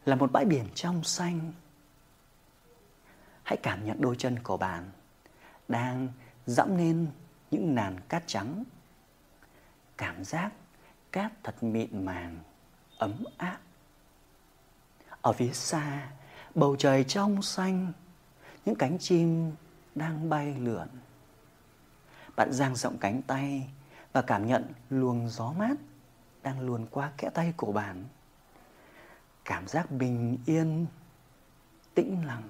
là 0.05 0.17
một 0.17 0.32
bãi 0.32 0.44
biển 0.44 0.65
trong 0.75 1.05
xanh. 1.05 1.53
Hãy 3.43 3.56
cảm 3.62 3.87
nhận 3.87 4.00
đôi 4.00 4.17
chân 4.19 4.43
của 4.43 4.56
bạn 4.56 4.91
đang 5.69 6.09
dẫm 6.47 6.76
lên 6.76 7.06
những 7.50 7.75
nàn 7.75 8.00
cát 8.09 8.23
trắng. 8.26 8.65
Cảm 9.97 10.25
giác 10.25 10.53
cát 11.12 11.32
thật 11.44 11.62
mịn 11.62 12.05
màng, 12.05 12.38
ấm 12.99 13.25
áp. 13.37 13.58
Ở 15.22 15.32
phía 15.32 15.52
xa, 15.52 16.08
bầu 16.55 16.76
trời 16.78 17.05
trong 17.05 17.43
xanh, 17.43 17.93
những 18.64 18.75
cánh 18.75 18.99
chim 18.99 19.52
đang 19.94 20.28
bay 20.28 20.55
lượn. 20.58 20.88
Bạn 22.37 22.52
dang 22.52 22.76
rộng 22.76 22.99
cánh 22.99 23.22
tay 23.22 23.70
và 24.12 24.22
cảm 24.22 24.46
nhận 24.46 24.72
luồng 24.90 25.28
gió 25.28 25.52
mát 25.52 25.75
đang 26.43 26.60
luồn 26.60 26.87
qua 26.90 27.10
kẽ 27.16 27.31
tay 27.34 27.52
của 27.56 27.72
bạn. 27.72 28.05
Cảm 29.44 29.69
giác 29.69 29.90
bình 29.90 30.38
yên, 30.46 30.87
tĩnh 31.94 32.26
lặng 32.26 32.49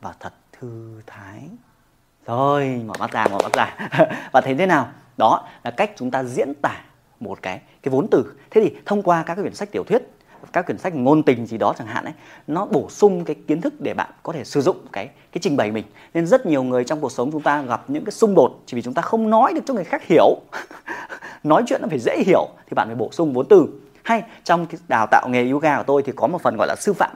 và 0.00 0.14
thật 0.20 0.34
thư 0.52 1.02
thái. 1.06 1.48
Rồi, 2.26 2.82
mở 2.86 2.94
mắt 2.98 3.10
ra, 3.10 3.26
mở 3.26 3.38
mắt 3.42 3.52
ra. 3.52 3.88
Và 4.32 4.40
thấy 4.40 4.54
thế 4.54 4.66
nào? 4.66 4.92
Đó 5.16 5.48
là 5.64 5.70
cách 5.70 5.92
chúng 5.96 6.10
ta 6.10 6.24
diễn 6.24 6.52
tả 6.62 6.84
một 7.22 7.42
cái 7.42 7.60
cái 7.82 7.92
vốn 7.92 8.06
từ. 8.10 8.24
Thế 8.50 8.60
thì 8.60 8.76
thông 8.86 9.02
qua 9.02 9.22
các 9.22 9.34
cái 9.34 9.42
quyển 9.42 9.54
sách 9.54 9.72
tiểu 9.72 9.84
thuyết 9.84 10.02
các 10.52 10.66
quyển 10.66 10.78
sách 10.78 10.94
ngôn 10.94 11.22
tình 11.22 11.46
gì 11.46 11.58
đó 11.58 11.74
chẳng 11.78 11.86
hạn 11.86 12.04
ấy 12.04 12.14
nó 12.46 12.66
bổ 12.66 12.88
sung 12.90 13.24
cái 13.24 13.36
kiến 13.46 13.60
thức 13.60 13.74
để 13.80 13.94
bạn 13.94 14.10
có 14.22 14.32
thể 14.32 14.44
sử 14.44 14.60
dụng 14.60 14.76
cái 14.92 15.06
cái 15.06 15.40
trình 15.40 15.56
bày 15.56 15.70
mình. 15.70 15.84
Nên 16.14 16.26
rất 16.26 16.46
nhiều 16.46 16.62
người 16.62 16.84
trong 16.84 17.00
cuộc 17.00 17.12
sống 17.12 17.32
chúng 17.32 17.42
ta 17.42 17.62
gặp 17.62 17.90
những 17.90 18.04
cái 18.04 18.12
xung 18.12 18.34
đột 18.34 18.62
chỉ 18.66 18.76
vì 18.76 18.82
chúng 18.82 18.94
ta 18.94 19.02
không 19.02 19.30
nói 19.30 19.52
được 19.54 19.60
cho 19.66 19.74
người 19.74 19.84
khác 19.84 20.02
hiểu. 20.06 20.36
Nói 21.44 21.62
chuyện 21.66 21.82
nó 21.82 21.88
phải 21.88 21.98
dễ 21.98 22.22
hiểu 22.26 22.48
thì 22.66 22.74
bạn 22.74 22.88
phải 22.88 22.96
bổ 22.96 23.08
sung 23.12 23.32
vốn 23.32 23.46
từ. 23.48 23.68
Hay 24.02 24.22
trong 24.44 24.66
cái 24.66 24.78
đào 24.88 25.06
tạo 25.10 25.28
nghề 25.28 25.50
yoga 25.50 25.76
của 25.76 25.84
tôi 25.86 26.02
thì 26.02 26.12
có 26.16 26.26
một 26.26 26.42
phần 26.42 26.56
gọi 26.56 26.66
là 26.66 26.76
sư 26.76 26.92
phạm. 26.92 27.10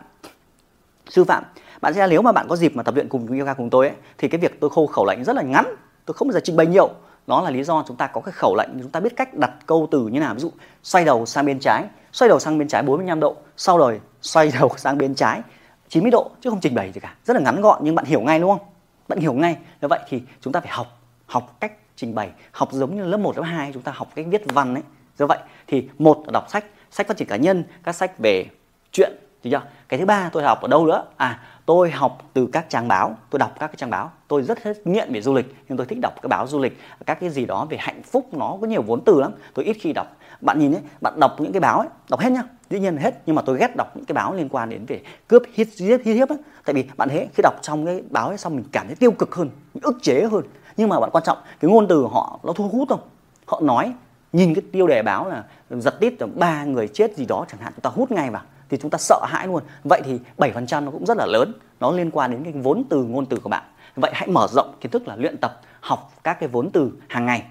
Sư 1.08 1.24
phạm. 1.24 1.44
Bạn 1.80 1.94
sẽ 1.94 2.06
nếu 2.06 2.22
mà 2.22 2.32
bạn 2.32 2.46
có 2.48 2.56
dịp 2.56 2.76
mà 2.76 2.82
tập 2.82 2.94
luyện 2.94 3.08
cùng 3.08 3.38
yoga 3.38 3.54
cùng 3.54 3.70
tôi 3.70 3.88
ấy, 3.88 3.96
thì 4.18 4.28
cái 4.28 4.40
việc 4.40 4.60
tôi 4.60 4.70
khâu 4.70 4.86
khẩu 4.86 5.06
lệnh 5.06 5.24
rất 5.24 5.36
là 5.36 5.42
ngắn. 5.42 5.74
Tôi 6.04 6.14
không 6.14 6.28
bao 6.28 6.32
giờ 6.32 6.40
trình 6.44 6.56
bày 6.56 6.66
nhiều 6.66 6.90
đó 7.26 7.42
là 7.42 7.50
lý 7.50 7.64
do 7.64 7.84
chúng 7.88 7.96
ta 7.96 8.06
có 8.06 8.20
cái 8.20 8.32
khẩu 8.32 8.56
lệnh 8.56 8.68
chúng 8.82 8.90
ta 8.90 9.00
biết 9.00 9.16
cách 9.16 9.34
đặt 9.34 9.50
câu 9.66 9.88
từ 9.90 10.08
như 10.08 10.20
nào. 10.20 10.34
Ví 10.34 10.40
dụ 10.40 10.50
xoay 10.82 11.04
đầu 11.04 11.26
sang 11.26 11.46
bên 11.46 11.58
trái 11.60 11.84
xoay 12.12 12.28
đầu 12.28 12.38
sang 12.38 12.58
bên 12.58 12.68
trái 12.68 12.82
45 12.82 13.20
độ 13.20 13.36
sau 13.56 13.78
rồi 13.78 14.00
xoay 14.22 14.52
đầu 14.60 14.70
sang 14.76 14.98
bên 14.98 15.14
trái 15.14 15.42
90 15.88 16.10
độ 16.10 16.30
chứ 16.40 16.50
không 16.50 16.60
trình 16.60 16.74
bày 16.74 16.92
gì 16.92 17.00
cả. 17.00 17.14
Rất 17.24 17.34
là 17.34 17.40
ngắn 17.40 17.60
gọn 17.60 17.80
nhưng 17.82 17.94
bạn 17.94 18.04
hiểu 18.04 18.20
ngay 18.20 18.40
đúng 18.40 18.50
không? 18.50 18.68
Bạn 19.08 19.18
hiểu 19.18 19.32
ngay. 19.32 19.56
Như 19.82 19.88
vậy 19.88 20.00
thì 20.08 20.22
chúng 20.40 20.52
ta 20.52 20.60
phải 20.60 20.70
học 20.70 20.86
học 21.26 21.56
cách 21.60 21.72
trình 21.96 22.14
bày 22.14 22.30
học 22.52 22.72
giống 22.72 22.96
như 22.96 23.04
lớp 23.04 23.16
1, 23.16 23.36
lớp 23.36 23.42
2 23.42 23.70
chúng 23.72 23.82
ta 23.82 23.92
học 23.94 24.08
cách 24.14 24.26
viết 24.28 24.42
văn 24.54 24.74
ấy. 24.74 24.82
Do 25.18 25.26
vậy 25.26 25.38
thì 25.66 25.88
một 25.98 26.22
là 26.26 26.30
đọc 26.32 26.50
sách 26.50 26.64
sách 26.90 27.08
phát 27.08 27.16
triển 27.16 27.28
cá 27.28 27.36
nhân 27.36 27.64
các 27.82 27.94
sách 27.94 28.18
về 28.18 28.46
chuyện 28.92 29.12
thì 29.46 29.50
chưa 29.50 29.62
cái 29.88 30.00
thứ 30.00 30.06
ba 30.06 30.30
tôi 30.32 30.42
học 30.42 30.62
ở 30.62 30.68
đâu 30.68 30.86
nữa? 30.86 31.04
À 31.16 31.40
tôi 31.66 31.90
học 31.90 32.18
từ 32.32 32.48
các 32.52 32.66
trang 32.68 32.88
báo. 32.88 33.16
Tôi 33.30 33.38
đọc 33.38 33.50
các 33.60 33.66
cái 33.66 33.76
trang 33.76 33.90
báo. 33.90 34.10
Tôi 34.28 34.42
rất 34.42 34.62
hết 34.62 34.86
nghiện 34.86 35.12
về 35.12 35.20
du 35.20 35.34
lịch, 35.34 35.54
nhưng 35.68 35.78
tôi 35.78 35.86
thích 35.86 35.98
đọc 36.02 36.14
các 36.22 36.28
báo 36.28 36.46
du 36.46 36.58
lịch, 36.58 36.80
các 37.06 37.20
cái 37.20 37.30
gì 37.30 37.46
đó 37.46 37.66
về 37.70 37.76
hạnh 37.80 38.02
phúc, 38.02 38.28
nó 38.32 38.56
có 38.60 38.66
nhiều 38.66 38.82
vốn 38.82 39.00
từ 39.04 39.20
lắm. 39.20 39.32
Tôi 39.54 39.64
ít 39.64 39.76
khi 39.80 39.92
đọc. 39.92 40.06
Bạn 40.40 40.58
nhìn 40.58 40.72
ấy, 40.72 40.82
bạn 41.00 41.20
đọc 41.20 41.40
những 41.40 41.52
cái 41.52 41.60
báo 41.60 41.78
ấy, 41.78 41.88
đọc 42.10 42.20
hết 42.20 42.30
nhá. 42.30 42.42
Dĩ 42.70 42.80
nhiên 42.80 42.96
hết, 42.96 43.22
nhưng 43.26 43.36
mà 43.36 43.42
tôi 43.42 43.58
ghét 43.58 43.76
đọc 43.76 43.96
những 43.96 44.04
cái 44.04 44.12
báo 44.14 44.34
liên 44.34 44.48
quan 44.48 44.68
đến 44.68 44.84
về 44.86 45.00
cướp 45.28 45.42
hít 45.54 45.68
giết 45.68 46.00
hít 46.04 46.16
hiếp 46.16 46.28
ấy 46.28 46.38
tại 46.64 46.74
vì 46.74 46.84
bạn 46.96 47.08
thấy 47.08 47.28
khi 47.34 47.40
đọc 47.42 47.54
trong 47.62 47.86
cái 47.86 48.02
báo 48.10 48.28
ấy 48.28 48.38
xong 48.38 48.56
mình 48.56 48.64
cảm 48.72 48.86
thấy 48.86 48.96
tiêu 48.96 49.10
cực 49.10 49.34
hơn 49.34 49.50
ức 49.82 49.98
chế 50.02 50.28
hơn. 50.32 50.44
Nhưng 50.76 50.88
mà 50.88 51.00
bạn 51.00 51.10
quan 51.10 51.24
trọng, 51.24 51.38
cái 51.60 51.70
ngôn 51.70 51.88
từ 51.88 52.06
họ 52.12 52.38
nó 52.42 52.52
thu 52.52 52.68
hút 52.68 52.88
không? 52.88 53.00
Họ 53.46 53.60
nói, 53.60 53.92
nhìn 54.32 54.54
cái 54.54 54.62
tiêu 54.72 54.86
đề 54.86 55.02
báo 55.02 55.28
là 55.28 55.44
giật 55.70 56.00
tít 56.00 56.14
ba 56.34 56.64
người 56.64 56.88
chết 56.88 57.16
gì 57.16 57.26
đó 57.26 57.46
chẳng 57.48 57.60
hạn, 57.60 57.72
chúng 57.76 57.82
ta 57.82 57.90
hút 57.90 58.10
ngay 58.10 58.30
vào 58.30 58.42
thì 58.68 58.76
chúng 58.76 58.90
ta 58.90 58.98
sợ 58.98 59.24
hãi 59.28 59.46
luôn. 59.46 59.62
Vậy 59.84 60.02
thì 60.04 60.18
7% 60.38 60.84
nó 60.84 60.90
cũng 60.90 61.06
rất 61.06 61.16
là 61.16 61.26
lớn. 61.26 61.52
Nó 61.80 61.92
liên 61.92 62.10
quan 62.10 62.30
đến 62.30 62.44
cái 62.44 62.52
vốn 62.52 62.84
từ 62.90 63.04
ngôn 63.04 63.26
từ 63.26 63.36
của 63.36 63.48
bạn. 63.48 63.62
Vậy 63.96 64.10
hãy 64.14 64.28
mở 64.28 64.46
rộng 64.50 64.74
kiến 64.80 64.90
thức 64.90 65.08
là 65.08 65.16
luyện 65.16 65.36
tập 65.36 65.60
học 65.80 66.12
các 66.24 66.40
cái 66.40 66.48
vốn 66.48 66.70
từ 66.72 66.92
hàng 67.08 67.26
ngày. 67.26 67.42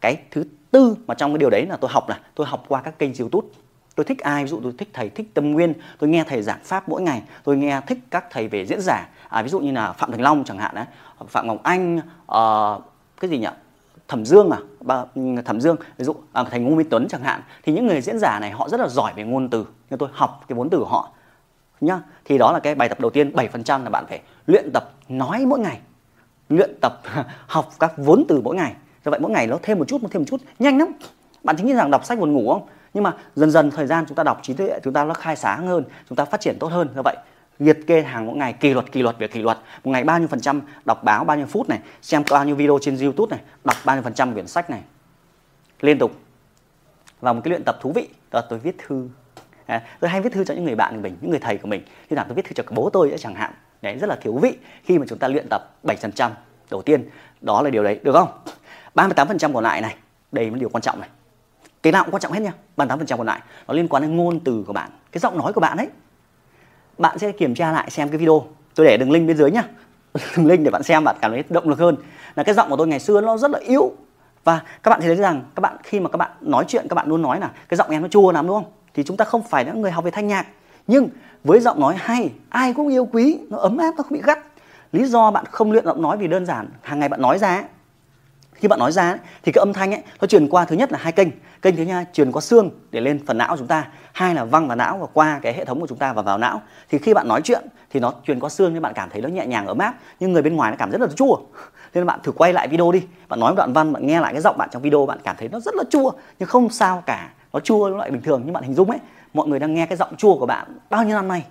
Cái 0.00 0.16
thứ 0.30 0.44
tư 0.70 0.96
mà 1.06 1.14
trong 1.14 1.32
cái 1.32 1.38
điều 1.38 1.50
đấy 1.50 1.66
là 1.66 1.76
tôi 1.76 1.90
học 1.92 2.08
là 2.08 2.20
tôi 2.34 2.46
học 2.46 2.64
qua 2.68 2.82
các 2.82 2.98
kênh 2.98 3.14
youtube. 3.20 3.48
Tôi 3.94 4.04
thích 4.04 4.18
ai? 4.18 4.44
Ví 4.44 4.50
dụ 4.50 4.60
tôi 4.62 4.72
thích 4.78 4.88
thầy 4.92 5.08
thích 5.08 5.34
tâm 5.34 5.52
nguyên. 5.52 5.74
Tôi 5.98 6.10
nghe 6.10 6.24
thầy 6.28 6.42
giảng 6.42 6.60
pháp 6.64 6.88
mỗi 6.88 7.02
ngày. 7.02 7.22
Tôi 7.44 7.56
nghe 7.56 7.80
thích 7.86 7.98
các 8.10 8.24
thầy 8.30 8.48
về 8.48 8.66
diễn 8.66 8.80
giả. 8.80 9.08
À, 9.28 9.42
ví 9.42 9.48
dụ 9.48 9.60
như 9.60 9.72
là 9.72 9.92
phạm 9.92 10.10
thành 10.10 10.22
long 10.22 10.44
chẳng 10.44 10.58
hạn 10.58 10.74
đấy 10.74 10.84
phạm 11.28 11.46
ngọc 11.46 11.62
anh 11.62 11.96
uh, 12.32 12.82
cái 13.20 13.30
gì 13.30 13.38
nhỉ 13.38 13.48
thẩm 14.08 14.24
dương 14.24 14.50
à? 14.50 14.58
Thẩm 15.44 15.60
dương 15.60 15.76
ví 15.98 16.04
dụ 16.04 16.14
à, 16.32 16.44
thành 16.50 16.64
ngô 16.64 16.76
minh 16.76 16.88
tuấn 16.90 17.08
chẳng 17.08 17.22
hạn. 17.22 17.40
Thì 17.62 17.72
những 17.72 17.86
người 17.86 18.00
diễn 18.00 18.18
giả 18.18 18.38
này 18.40 18.50
họ 18.50 18.68
rất 18.68 18.80
là 18.80 18.88
giỏi 18.88 19.12
về 19.16 19.24
ngôn 19.24 19.48
từ. 19.48 19.66
Nhưng 19.90 19.98
tôi 19.98 20.08
học 20.12 20.40
cái 20.48 20.56
vốn 20.56 20.70
từ 20.70 20.78
của 20.78 20.84
họ 20.84 21.10
nhá. 21.80 22.00
Thì 22.24 22.38
đó 22.38 22.52
là 22.52 22.60
cái 22.60 22.74
bài 22.74 22.88
tập 22.88 23.00
đầu 23.00 23.10
tiên 23.10 23.32
7% 23.34 23.84
là 23.84 23.90
bạn 23.90 24.04
phải 24.08 24.20
luyện 24.46 24.70
tập 24.74 24.90
nói 25.08 25.46
mỗi 25.46 25.58
ngày. 25.58 25.80
Luyện 26.48 26.70
tập 26.80 27.00
học 27.46 27.68
các 27.80 27.92
vốn 27.96 28.24
từ 28.28 28.40
mỗi 28.40 28.56
ngày. 28.56 28.74
Do 29.04 29.10
vậy 29.10 29.20
mỗi 29.20 29.30
ngày 29.30 29.46
nó 29.46 29.58
thêm 29.62 29.78
một 29.78 29.88
chút 29.88 30.02
một 30.02 30.08
thêm 30.10 30.22
một 30.22 30.26
chút 30.28 30.40
nhanh 30.58 30.78
lắm. 30.78 30.88
Bạn 31.44 31.56
chính 31.56 31.66
nghĩ 31.66 31.74
rằng 31.74 31.90
đọc 31.90 32.04
sách 32.04 32.18
buồn 32.18 32.32
ngủ 32.32 32.52
không? 32.52 32.66
Nhưng 32.94 33.04
mà 33.04 33.12
dần 33.36 33.50
dần 33.50 33.70
thời 33.70 33.86
gian 33.86 34.04
chúng 34.08 34.16
ta 34.16 34.22
đọc 34.22 34.38
trí 34.42 34.54
tuệ 34.54 34.80
chúng 34.84 34.92
ta 34.92 35.04
nó 35.04 35.14
khai 35.14 35.36
sáng 35.36 35.66
hơn 35.66 35.84
chúng 36.08 36.16
ta 36.16 36.24
phát 36.24 36.40
triển 36.40 36.56
tốt 36.60 36.68
hơn. 36.68 36.88
Do 36.96 37.02
vậy 37.04 37.16
liệt 37.58 37.86
kê 37.86 38.02
hàng 38.02 38.26
mỗi 38.26 38.36
ngày 38.36 38.52
kỷ 38.52 38.74
luật 38.74 38.92
kỷ 38.92 39.02
luật 39.02 39.18
việc 39.18 39.32
kỷ 39.32 39.42
luật. 39.42 39.58
Một 39.84 39.90
ngày 39.90 40.04
bao 40.04 40.18
nhiêu 40.18 40.28
phần 40.28 40.40
trăm 40.40 40.60
đọc 40.84 41.04
báo 41.04 41.24
bao 41.24 41.36
nhiêu 41.36 41.46
phút 41.46 41.68
này 41.68 41.78
xem 42.02 42.22
bao 42.30 42.44
nhiêu 42.44 42.56
video 42.56 42.78
trên 42.82 42.98
youtube 42.98 43.36
này 43.36 43.44
đọc 43.64 43.76
bao 43.84 43.96
nhiêu 43.96 44.02
phần 44.02 44.14
trăm 44.14 44.32
quyển 44.32 44.46
sách 44.46 44.70
này. 44.70 44.80
Liên 45.80 45.98
tục. 45.98 46.12
Và 47.20 47.32
một 47.32 47.40
cái 47.44 47.50
luyện 47.50 47.62
tập 47.64 47.78
thú 47.80 47.92
vị 47.92 48.08
đó 48.30 48.40
là 48.40 48.46
tôi 48.50 48.58
viết 48.58 48.76
thư. 48.86 49.08
À, 49.66 49.82
tôi 50.00 50.10
hay 50.10 50.20
viết 50.20 50.32
thư 50.32 50.44
cho 50.44 50.54
những 50.54 50.64
người 50.64 50.74
bạn 50.74 50.94
của 50.96 51.02
mình 51.02 51.16
những 51.20 51.30
người 51.30 51.40
thầy 51.40 51.56
của 51.56 51.68
mình. 51.68 51.82
Khi 52.08 52.16
nào 52.16 52.24
tôi 52.28 52.34
viết 52.34 52.44
thư 52.44 52.52
cho 52.52 52.62
bố 52.70 52.90
tôi 52.90 53.10
ấy, 53.10 53.18
chẳng 53.18 53.34
hạn. 53.34 53.52
Đấy 53.82 53.98
rất 53.98 54.06
là 54.06 54.16
thú 54.16 54.38
vị 54.38 54.56
khi 54.84 54.98
mà 54.98 55.06
chúng 55.08 55.18
ta 55.18 55.28
luyện 55.28 55.46
tập 55.50 55.76
7% 55.84 56.30
đầu 56.70 56.82
tiên 56.82 57.08
đó 57.40 57.62
là 57.62 57.70
điều 57.70 57.84
đấy 57.84 58.00
được 58.02 58.12
không? 58.12 58.28
38% 58.94 59.52
còn 59.52 59.64
lại 59.64 59.80
này 59.80 59.96
đây 60.32 60.50
là 60.50 60.56
điều 60.56 60.68
quan 60.68 60.82
trọng 60.82 61.00
này. 61.00 61.08
Cái 61.82 61.92
nào 61.92 62.04
cũng 62.04 62.14
quan 62.14 62.20
trọng 62.20 62.32
hết 62.32 62.40
nha 62.40 62.52
38% 62.76 63.16
còn 63.16 63.26
lại. 63.26 63.40
Nó 63.66 63.74
liên 63.74 63.88
quan 63.88 64.02
đến 64.02 64.16
ngôn 64.16 64.40
từ 64.40 64.64
của 64.66 64.72
bạn 64.72 64.90
cái 65.12 65.20
giọng 65.20 65.38
nói 65.38 65.52
của 65.52 65.60
bạn 65.60 65.76
ấy 65.76 65.88
bạn 66.98 67.18
sẽ 67.18 67.32
kiểm 67.32 67.54
tra 67.54 67.72
lại 67.72 67.90
xem 67.90 68.08
cái 68.08 68.18
video. 68.18 68.44
Tôi 68.74 68.86
để 68.86 68.96
đường 68.96 69.10
link 69.10 69.28
bên 69.28 69.36
dưới 69.36 69.50
nhá. 69.50 69.62
Đường 70.36 70.46
link 70.46 70.64
để 70.64 70.70
bạn 70.70 70.82
xem, 70.82 71.04
bạn 71.04 71.16
cảm 71.20 71.30
thấy 71.30 71.44
động 71.48 71.68
lực 71.68 71.78
hơn. 71.78 71.96
Là 72.34 72.42
cái 72.42 72.54
giọng 72.54 72.70
của 72.70 72.76
tôi 72.76 72.86
ngày 72.86 73.00
xưa 73.00 73.20
nó 73.20 73.36
rất 73.36 73.50
là 73.50 73.58
yếu. 73.58 73.92
Và 74.44 74.60
các 74.82 74.90
bạn 74.90 75.00
thấy 75.00 75.16
rằng, 75.16 75.42
các 75.54 75.60
bạn 75.60 75.76
khi 75.82 76.00
mà 76.00 76.08
các 76.08 76.16
bạn 76.16 76.30
nói 76.40 76.64
chuyện, 76.68 76.86
các 76.88 76.94
bạn 76.94 77.08
luôn 77.08 77.22
nói 77.22 77.40
là 77.40 77.50
cái 77.68 77.76
giọng 77.76 77.90
em 77.90 78.02
nó 78.02 78.08
chua 78.08 78.32
lắm, 78.32 78.46
đúng 78.46 78.56
không? 78.56 78.72
Thì 78.94 79.02
chúng 79.02 79.16
ta 79.16 79.24
không 79.24 79.42
phải 79.42 79.64
là 79.64 79.72
người 79.72 79.90
học 79.90 80.04
về 80.04 80.10
thanh 80.10 80.26
nhạc. 80.26 80.46
Nhưng 80.86 81.08
với 81.44 81.60
giọng 81.60 81.80
nói 81.80 81.94
hay, 81.98 82.30
ai 82.48 82.72
cũng 82.72 82.88
yêu 82.88 83.08
quý, 83.12 83.38
nó 83.50 83.58
ấm 83.58 83.76
áp, 83.76 83.94
nó 83.96 84.02
không 84.02 84.12
bị 84.12 84.20
gắt. 84.24 84.38
Lý 84.92 85.04
do 85.04 85.30
bạn 85.30 85.44
không 85.50 85.72
luyện 85.72 85.84
giọng 85.84 86.02
nói 86.02 86.16
vì 86.16 86.26
đơn 86.26 86.46
giản, 86.46 86.68
hàng 86.82 86.98
ngày 86.98 87.08
bạn 87.08 87.22
nói 87.22 87.38
ra 87.38 87.64
khi 88.54 88.68
bạn 88.68 88.78
nói 88.78 88.92
ra 88.92 89.18
thì 89.42 89.52
cái 89.52 89.60
âm 89.60 89.72
thanh 89.72 89.94
ấy, 89.94 90.02
nó 90.20 90.26
truyền 90.26 90.48
qua 90.48 90.64
thứ 90.64 90.76
nhất 90.76 90.92
là 90.92 90.98
hai 90.98 91.12
kênh. 91.12 91.28
Kênh 91.62 91.76
thứ 91.76 91.84
hai, 91.84 92.06
truyền 92.12 92.32
qua 92.32 92.40
xương 92.40 92.70
để 92.90 93.00
lên 93.00 93.26
phần 93.26 93.38
não 93.38 93.48
của 93.50 93.56
chúng 93.56 93.66
ta. 93.66 93.88
Hai 94.12 94.34
là 94.34 94.44
văng 94.44 94.68
vào 94.68 94.76
não 94.76 94.98
và 94.98 95.06
qua 95.12 95.40
cái 95.42 95.54
hệ 95.54 95.64
thống 95.64 95.80
của 95.80 95.86
chúng 95.86 95.98
ta 95.98 96.12
và 96.12 96.22
vào 96.22 96.38
não. 96.38 96.62
Thì 96.88 96.98
khi 96.98 97.14
bạn 97.14 97.28
nói 97.28 97.40
chuyện, 97.44 97.66
thì 97.90 98.00
nó 98.00 98.12
truyền 98.26 98.40
qua 98.40 98.48
xương 98.48 98.72
nên 98.72 98.82
bạn 98.82 98.92
cảm 98.94 99.10
thấy 99.10 99.22
nó 99.22 99.28
nhẹ 99.28 99.46
nhàng 99.46 99.66
ấm 99.66 99.78
áp. 99.78 99.94
Nhưng 100.20 100.32
người 100.32 100.42
bên 100.42 100.56
ngoài 100.56 100.70
nó 100.70 100.76
cảm 100.76 100.90
rất 100.90 101.00
là 101.00 101.06
chua. 101.16 101.36
Nên 101.94 102.06
bạn 102.06 102.20
thử 102.22 102.32
quay 102.32 102.52
lại 102.52 102.68
video 102.68 102.92
đi. 102.92 103.02
Bạn 103.28 103.40
nói 103.40 103.52
một 103.52 103.56
đoạn 103.56 103.72
văn, 103.72 103.92
bạn 103.92 104.06
nghe 104.06 104.20
lại 104.20 104.32
cái 104.32 104.42
giọng 104.42 104.58
bạn 104.58 104.68
trong 104.72 104.82
video, 104.82 105.06
bạn 105.06 105.18
cảm 105.24 105.36
thấy 105.38 105.48
nó 105.48 105.60
rất 105.60 105.74
là 105.74 105.84
chua. 105.90 106.10
Nhưng 106.38 106.48
không 106.48 106.70
sao 106.70 107.02
cả. 107.06 107.30
Nó 107.52 107.60
chua 107.60 107.88
nó 107.88 107.96
lại 107.96 108.10
bình 108.10 108.22
thường. 108.22 108.42
Nhưng 108.44 108.52
bạn 108.52 108.62
hình 108.62 108.74
dung 108.74 108.90
ấy, 108.90 108.98
mọi 109.34 109.48
người 109.48 109.58
đang 109.58 109.74
nghe 109.74 109.86
cái 109.86 109.96
giọng 109.96 110.16
chua 110.16 110.38
của 110.38 110.46
bạn 110.46 110.78
bao 110.90 111.04
nhiêu 111.04 111.16
năm 111.16 111.28
nay? 111.28 111.44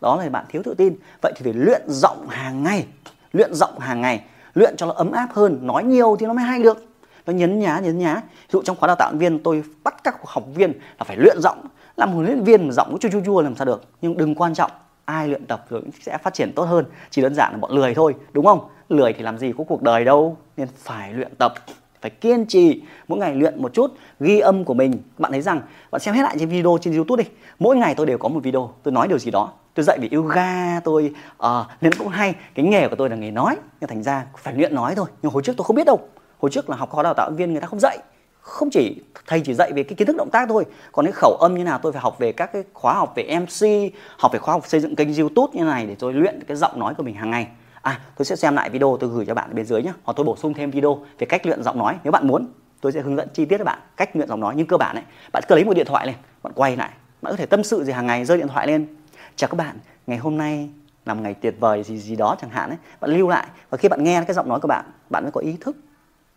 Đó 0.00 0.16
là 0.16 0.28
bạn 0.28 0.44
thiếu 0.48 0.62
tự 0.64 0.74
tin. 0.74 0.96
Vậy 1.22 1.32
thì 1.36 1.42
phải 1.44 1.52
luyện 1.52 1.82
giọng 1.88 2.28
hàng 2.28 2.62
ngày. 2.62 2.86
Luyện 3.32 3.54
giọng 3.54 3.78
hàng 3.78 4.00
ngày 4.00 4.22
luyện 4.56 4.76
cho 4.76 4.86
nó 4.86 4.92
ấm 4.92 5.12
áp 5.12 5.28
hơn, 5.32 5.58
nói 5.62 5.84
nhiều 5.84 6.16
thì 6.18 6.26
nó 6.26 6.32
mới 6.32 6.44
hay 6.44 6.62
được. 6.62 6.86
Nó 7.26 7.32
nhấn 7.32 7.58
nhá 7.58 7.80
nhấn 7.82 7.98
nhá. 7.98 8.14
Ví 8.24 8.48
dụ 8.52 8.62
trong 8.62 8.76
khóa 8.76 8.86
đào 8.86 8.96
tạo 8.96 9.12
viên, 9.14 9.42
tôi 9.42 9.62
bắt 9.84 10.04
các 10.04 10.16
học 10.24 10.44
viên 10.54 10.72
là 10.72 11.04
phải 11.04 11.16
luyện 11.16 11.36
giọng, 11.40 11.58
làm 11.96 12.12
huấn 12.12 12.26
luyện 12.26 12.44
viên 12.44 12.66
mà 12.66 12.72
giọng 12.72 12.92
cứ 12.92 12.98
chua 12.98 13.08
chua 13.08 13.24
chua 13.26 13.42
làm 13.42 13.56
sao 13.56 13.64
được. 13.64 13.82
Nhưng 14.02 14.16
đừng 14.16 14.34
quan 14.34 14.54
trọng 14.54 14.70
ai 15.04 15.28
luyện 15.28 15.46
tập 15.46 15.66
rồi 15.70 15.82
sẽ 16.02 16.18
phát 16.18 16.34
triển 16.34 16.52
tốt 16.52 16.64
hơn, 16.64 16.84
chỉ 17.10 17.22
đơn 17.22 17.34
giản 17.34 17.52
là 17.52 17.58
bọn 17.58 17.72
lười 17.72 17.94
thôi, 17.94 18.14
đúng 18.32 18.44
không? 18.44 18.60
Lười 18.88 19.12
thì 19.12 19.22
làm 19.22 19.38
gì 19.38 19.52
có 19.58 19.64
cuộc 19.64 19.82
đời 19.82 20.04
đâu, 20.04 20.36
nên 20.56 20.68
phải 20.76 21.12
luyện 21.14 21.34
tập, 21.38 21.54
phải 22.00 22.10
kiên 22.10 22.46
trì. 22.46 22.82
Mỗi 23.08 23.18
ngày 23.18 23.34
luyện 23.34 23.62
một 23.62 23.74
chút 23.74 23.94
ghi 24.20 24.38
âm 24.38 24.64
của 24.64 24.74
mình. 24.74 24.92
Bạn 25.18 25.32
thấy 25.32 25.42
rằng, 25.42 25.60
bạn 25.90 26.00
xem 26.00 26.14
hết 26.14 26.22
lại 26.22 26.36
trên 26.38 26.48
video, 26.48 26.78
trên 26.80 26.96
youtube 26.96 27.24
đi. 27.24 27.30
Mỗi 27.58 27.76
ngày 27.76 27.94
tôi 27.94 28.06
đều 28.06 28.18
có 28.18 28.28
một 28.28 28.40
video, 28.42 28.70
tôi 28.82 28.92
nói 28.92 29.08
điều 29.08 29.18
gì 29.18 29.30
đó 29.30 29.52
tôi 29.76 29.84
dạy 29.84 29.98
về 29.98 30.08
yoga 30.12 30.80
tôi 30.80 31.12
uh, 31.46 31.66
nên 31.80 31.92
cũng 31.94 32.08
hay. 32.08 32.34
Cái 32.54 32.66
nghề 32.66 32.88
của 32.88 32.96
tôi 32.96 33.10
là 33.10 33.16
nghề 33.16 33.30
nói 33.30 33.56
nhưng 33.80 33.88
thành 33.88 34.02
ra 34.02 34.26
phải 34.38 34.54
luyện 34.54 34.74
nói 34.74 34.94
thôi. 34.94 35.06
Nhưng 35.22 35.32
hồi 35.32 35.42
trước 35.42 35.52
tôi 35.56 35.64
không 35.64 35.76
biết 35.76 35.86
đâu. 35.86 36.00
Hồi 36.38 36.50
trước 36.50 36.70
là 36.70 36.76
học 36.76 36.90
khóa 36.90 37.02
đào 37.02 37.14
tạo 37.14 37.30
viên 37.30 37.52
người 37.52 37.60
ta 37.60 37.66
không 37.66 37.80
dạy. 37.80 37.98
Không 38.40 38.70
chỉ 38.70 39.02
thầy 39.26 39.40
chỉ 39.40 39.54
dạy 39.54 39.72
về 39.72 39.82
cái 39.82 39.94
kiến 39.94 40.06
thức 40.06 40.16
động 40.16 40.30
tác 40.32 40.48
thôi. 40.48 40.64
Còn 40.92 41.06
cái 41.06 41.12
khẩu 41.12 41.36
âm 41.40 41.54
như 41.54 41.64
nào 41.64 41.78
tôi 41.82 41.92
phải 41.92 42.02
học 42.02 42.18
về 42.18 42.32
các 42.32 42.52
cái 42.52 42.62
khóa 42.72 42.94
học 42.94 43.12
về 43.16 43.38
mc 43.40 43.92
học 44.18 44.32
về 44.32 44.38
khóa 44.38 44.52
học 44.52 44.66
xây 44.66 44.80
dựng 44.80 44.96
kênh 44.96 45.16
youtube 45.16 45.52
như 45.52 45.64
này 45.64 45.86
để 45.86 45.94
tôi 45.94 46.12
luyện 46.12 46.40
cái 46.46 46.56
giọng 46.56 46.78
nói 46.78 46.94
của 46.94 47.02
mình 47.02 47.14
hàng 47.14 47.30
ngày. 47.30 47.48
À 47.82 48.00
tôi 48.16 48.24
sẽ 48.24 48.36
xem 48.36 48.56
lại 48.56 48.70
video 48.70 48.96
tôi 49.00 49.10
gửi 49.10 49.26
cho 49.26 49.34
bạn 49.34 49.50
ở 49.50 49.54
bên 49.54 49.66
dưới 49.66 49.82
nhé 49.82 49.92
hoặc 50.04 50.14
tôi 50.16 50.24
bổ 50.26 50.36
sung 50.36 50.54
thêm 50.54 50.70
video 50.70 50.98
về 51.18 51.26
cách 51.26 51.46
luyện 51.46 51.62
giọng 51.62 51.78
nói. 51.78 51.96
Nếu 52.04 52.12
bạn 52.12 52.26
muốn 52.26 52.48
tôi 52.80 52.92
sẽ 52.92 53.00
hướng 53.00 53.16
dẫn 53.16 53.28
chi 53.34 53.44
tiết 53.44 53.58
cho 53.58 53.64
bạn 53.64 53.78
cách 53.96 54.16
luyện 54.16 54.28
giọng 54.28 54.40
nói. 54.40 54.54
Nhưng 54.56 54.66
cơ 54.66 54.76
bản 54.76 54.94
này 54.94 55.04
bạn 55.32 55.42
cứ 55.48 55.54
lấy 55.54 55.64
một 55.64 55.74
điện 55.74 55.86
thoại 55.86 56.06
lên 56.06 56.16
bạn 56.42 56.52
quay 56.56 56.76
lại. 56.76 56.90
Bạn 57.22 57.32
có 57.32 57.36
thể 57.36 57.46
tâm 57.46 57.64
sự 57.64 57.84
gì 57.84 57.92
hàng 57.92 58.06
ngày 58.06 58.24
rơi 58.24 58.38
điện 58.38 58.48
thoại 58.48 58.66
lên 58.66 58.86
chào 59.36 59.48
các 59.48 59.56
bạn 59.56 59.78
ngày 60.06 60.18
hôm 60.18 60.36
nay 60.36 60.70
là 61.06 61.14
một 61.14 61.20
ngày 61.22 61.34
tuyệt 61.34 61.54
vời 61.60 61.82
gì 61.82 61.98
gì 61.98 62.16
đó 62.16 62.36
chẳng 62.40 62.50
hạn 62.50 62.70
ấy. 62.70 62.78
Bạn 63.00 63.10
lưu 63.10 63.28
lại 63.28 63.46
và 63.70 63.78
khi 63.78 63.88
bạn 63.88 64.04
nghe 64.04 64.24
cái 64.26 64.34
giọng 64.34 64.48
nói 64.48 64.60
của 64.60 64.68
bạn 64.68 64.84
bạn 65.10 65.22
mới 65.22 65.32
có 65.32 65.40
ý 65.40 65.56
thức. 65.60 65.76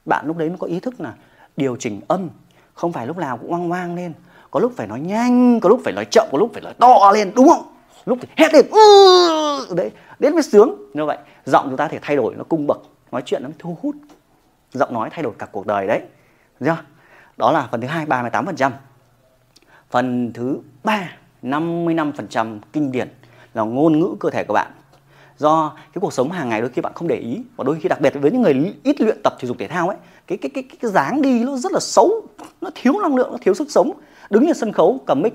Bạn 0.05 0.27
lúc 0.27 0.37
đấy 0.37 0.49
mới 0.49 0.57
có 0.57 0.67
ý 0.67 0.79
thức 0.79 1.01
là 1.01 1.13
điều 1.57 1.75
chỉnh 1.75 2.01
âm 2.07 2.29
không 2.73 2.91
phải 2.91 3.07
lúc 3.07 3.17
nào 3.17 3.37
cũng 3.37 3.51
oang 3.51 3.71
oang 3.71 3.95
lên. 3.95 4.13
Có 4.51 4.59
lúc 4.59 4.73
phải 4.75 4.87
nói 4.87 4.99
nhanh 4.99 5.59
có 5.59 5.69
lúc 5.69 5.81
phải 5.83 5.93
nói 5.93 6.05
chậm 6.11 6.27
có 6.31 6.37
lúc 6.37 6.51
phải 6.53 6.61
nói 6.61 6.73
to 6.79 7.11
lên 7.13 7.31
đúng 7.35 7.49
không? 7.49 7.73
Lúc 8.05 8.17
thì 8.21 8.27
hét 8.37 8.53
lên 8.53 8.65
ừ, 8.71 9.75
đấy 9.75 9.91
đến 10.19 10.33
mới 10.33 10.43
sướng. 10.43 10.75
Như 10.93 11.05
vậy 11.05 11.17
giọng 11.45 11.65
chúng 11.67 11.77
ta 11.77 11.87
thể 11.87 11.99
thay 12.01 12.15
đổi 12.15 12.35
nó 12.35 12.43
cung 12.43 12.67
bậc 12.67 12.81
nói 13.11 13.21
chuyện 13.25 13.43
nó 13.43 13.49
thu 13.59 13.77
hút. 13.81 13.95
Giọng 14.73 14.93
nói 14.93 15.09
thay 15.11 15.23
đổi 15.23 15.33
cả 15.39 15.47
cuộc 15.51 15.65
đời 15.65 15.87
đấy 15.87 16.01
chưa? 16.59 16.77
Đó 17.37 17.51
là 17.51 17.67
phần 17.71 17.81
thứ 17.81 17.87
hai 17.87 18.05
38% 18.05 18.71
phần 19.89 20.31
thứ 20.33 20.59
ba 20.83 21.09
55% 21.43 22.59
kinh 22.73 22.91
điển 22.91 23.09
là 23.53 23.63
ngôn 23.63 23.99
ngữ 23.99 24.15
cơ 24.19 24.29
thể 24.29 24.43
của 24.43 24.53
bạn. 24.53 24.71
Do 25.37 25.73
cái 25.75 25.99
cuộc 26.01 26.13
sống 26.13 26.31
hàng 26.31 26.49
ngày 26.49 26.61
đôi 26.61 26.69
khi 26.69 26.81
bạn 26.81 26.93
không 26.95 27.07
để 27.07 27.15
ý, 27.15 27.41
và 27.55 27.63
đôi 27.63 27.79
khi 27.81 27.89
đặc 27.89 28.01
biệt 28.01 28.13
với 28.21 28.31
những 28.31 28.41
người 28.41 28.75
ít 28.83 29.01
luyện 29.01 29.17
tập 29.23 29.33
thể 29.39 29.47
dục 29.47 29.57
thể 29.59 29.67
thao 29.67 29.87
ấy, 29.87 29.97
cái 30.27 30.37
cái 30.37 30.49
cái 30.53 30.63
cái 30.81 30.91
dáng 30.91 31.21
đi 31.21 31.43
nó 31.43 31.57
rất 31.57 31.71
là 31.71 31.79
xấu, 31.79 32.11
nó 32.61 32.69
thiếu 32.75 32.93
năng 33.01 33.15
lượng, 33.15 33.31
nó 33.31 33.37
thiếu 33.41 33.53
sức 33.53 33.71
sống. 33.71 33.91
Đứng 34.29 34.45
trên 34.45 34.55
sân 34.55 34.71
khấu, 34.71 34.99
cầm 35.07 35.21
mic. 35.21 35.33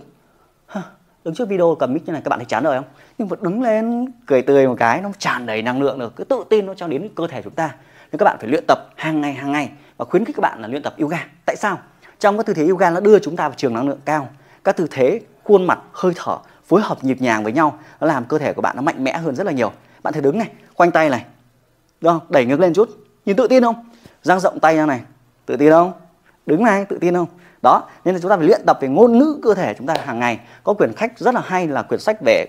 Đứng 1.25 1.35
trước 1.35 1.49
video 1.49 1.77
cầm 1.79 1.93
mic 1.93 2.07
như 2.07 2.13
này, 2.13 2.23
các 2.25 2.29
bạn 2.29 2.39
thấy 2.39 2.47
chán 2.47 2.63
đời 2.63 2.79
không? 2.79 2.91
Nhưng 3.19 3.29
mà 3.29 3.37
đứng 3.41 3.63
lên, 3.63 4.07
cười 4.27 4.43
tươi 4.43 4.67
một 4.67 4.75
cái, 4.79 5.01
nó 5.01 5.11
tràn 5.19 5.47
đầy 5.47 5.63
năng 5.63 5.83
lượng 5.83 5.99
được 5.99 6.17
cái 6.17 6.25
tự 6.25 6.45
tin 6.51 6.67
nó 6.67 6.75
cho 6.75 6.87
đến 6.87 7.09
cơ 7.15 7.27
thể 7.27 7.43
chúng 7.43 7.55
ta. 7.55 7.75
Nên 8.13 8.19
các 8.19 8.25
bạn 8.25 8.37
phải 8.41 8.49
luyện 8.49 8.65
tập 8.69 8.79
hàng 8.97 9.21
ngày 9.21 9.33
hàng 9.33 9.53
ngày, 9.53 9.71
và 9.97 10.05
khuyến 10.05 10.25
khích 10.25 10.37
các 10.37 10.41
bạn 10.41 10.63
là 10.63 10.69
luyện 10.69 10.83
tập 10.83 10.95
yoga. 10.99 11.27
Tại 11.47 11.57
sao? 11.57 11.79
Trong 12.21 12.37
các 12.37 12.47
tư 12.47 12.55
thế 12.55 12.67
yoga 12.67 12.91
nó 12.91 13.01
đưa 13.01 13.19
chúng 13.19 13.37
ta 13.37 13.49
vào 13.49 13.55
trường 13.57 13.75
năng 13.75 13.89
lượng 13.89 14.01
cao. 14.05 14.29
Các 14.65 14.77
tư 14.77 14.87
thế 14.91 15.21
khuôn 15.45 15.67
mặt 15.67 15.79
hơi 15.93 16.13
thở 16.17 16.39
phối 16.67 16.81
hợp 16.83 17.05
nhịp 17.05 17.21
nhàng 17.21 17.45
với 17.45 17.53
nhau 17.53 17.79
nó 18.01 18.07
làm 18.07 18.25
cơ 18.25 18.39
thể 18.39 18.53
của 18.53 18.63
bạn 18.63 18.77
nó 18.77 18.83
mạnh 18.83 19.05
mẽ 19.05 19.19
hơn 19.19 19.35
rất 19.35 19.47
là 19.47 19.53
nhiều. 19.53 19.73
Bạn 20.03 20.15
thử 20.15 20.21
đứng 20.21 20.39
này 20.39 20.51
khoanh 20.75 20.91
tay 20.91 21.11
này 21.11 21.25
đúng 22.01 22.13
không? 22.13 22.21
Đẩy 22.29 22.45
ngược 22.45 22.61
lên 22.61 22.75
chút. 22.75 22.89
Nhìn 23.27 23.37
tự 23.37 23.49
tin 23.49 23.63
không? 23.63 23.91
Dang 24.23 24.41
rộng 24.41 24.61
tay 24.61 24.77
ra 24.77 24.87
này 24.87 25.01
tự 25.47 25.57
tin 25.57 25.71
không? 25.71 25.93
Đứng 26.47 26.65
này 26.65 26.85
tự 26.85 26.99
tin 27.01 27.15
không? 27.15 27.29
Đó 27.63 27.89
nên 28.05 28.15
là 28.15 28.21
chúng 28.21 28.31
ta 28.31 28.37
phải 28.37 28.47
luyện 28.47 28.61
tập 28.67 28.79
về 28.81 28.89
ngôn 28.89 29.19
ngữ 29.19 29.41
cơ 29.43 29.55
thể 29.55 29.75
chúng 29.79 29.87
ta 29.87 29.95
hàng 30.05 30.21
ngày. 30.21 30.41
Có 30.65 30.75
quyển 30.75 30.97
sách 30.97 31.19
rất 31.19 31.35
là 31.35 31.43
hay 31.45 31.69
là 31.69 31.83
quyển 31.83 32.01
sách 32.01 32.17
về 32.27 32.47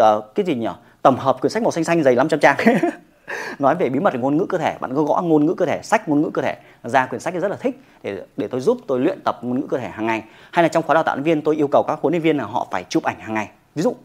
uh, 0.00 0.34
cái 0.34 0.46
gì 0.46 0.54
nhỉ? 0.54 0.68
Tổng 1.02 1.16
hợp 1.16 1.40
quyển 1.40 1.50
sách 1.50 1.62
màu 1.62 1.70
xanh 1.70 1.84
xanh 1.84 2.02
dày 2.02 2.14
500 2.14 2.40
trang 2.40 2.56
nói 3.58 3.74
về 3.74 3.88
bí 3.88 4.00
mật 4.00 4.14
ngôn 4.14 4.36
ngữ 4.36 4.46
cơ 4.46 4.58
thể, 4.58 4.76
bạn 4.80 4.94
có 4.94 5.02
gõ 5.02 5.22
ngôn 5.22 5.46
ngữ 5.46 5.54
cơ 5.54 5.66
thể, 5.66 5.80
sách 5.82 6.08
ngôn 6.08 6.22
ngữ 6.22 6.30
cơ 6.34 6.42
thể. 6.42 6.56
Ra 6.82 7.06
quyển 7.06 7.20
sách 7.20 7.34
rất 7.34 7.48
là 7.48 7.56
thích 7.56 7.80
để 8.02 8.24
để 8.36 8.48
tôi 8.48 8.60
giúp 8.60 8.78
tôi 8.86 9.00
luyện 9.00 9.20
tập 9.24 9.38
ngôn 9.42 9.60
ngữ 9.60 9.66
cơ 9.66 9.78
thể 9.78 9.88
hàng 9.88 10.06
ngày. 10.06 10.22
Hay 10.52 10.62
là 10.62 10.68
trong 10.68 10.82
khóa 10.82 10.94
đào 10.94 11.02
tạo 11.02 11.16
viên, 11.16 11.42
tôi 11.42 11.56
yêu 11.56 11.68
cầu 11.72 11.84
các 11.88 11.98
huấn 12.02 12.12
luyện 12.12 12.22
viên 12.22 12.36
là 12.36 12.44
họ 12.44 12.66
phải 12.70 12.84
chụp 12.88 13.02
ảnh 13.02 13.20
hàng 13.20 13.34
ngày. 13.34 13.48
Ví 13.74 13.82
dụ, 13.82 13.96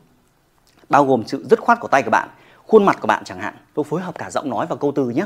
bao 0.89 1.05
gồm 1.05 1.23
sự 1.27 1.45
dứt 1.49 1.59
khoát 1.59 1.79
của 1.79 1.87
tay 1.87 2.03
của 2.03 2.11
bạn, 2.11 2.29
khuôn 2.67 2.85
mặt 2.85 2.97
của 3.01 3.07
bạn 3.07 3.23
chẳng 3.23 3.39
hạn. 3.39 3.53
Tôi 3.73 3.83
phối 3.83 4.01
hợp 4.01 4.17
cả 4.17 4.29
giọng 4.29 4.49
nói 4.49 4.65
và 4.69 4.75
câu 4.75 4.91
từ 4.95 5.09
nhé 5.09 5.25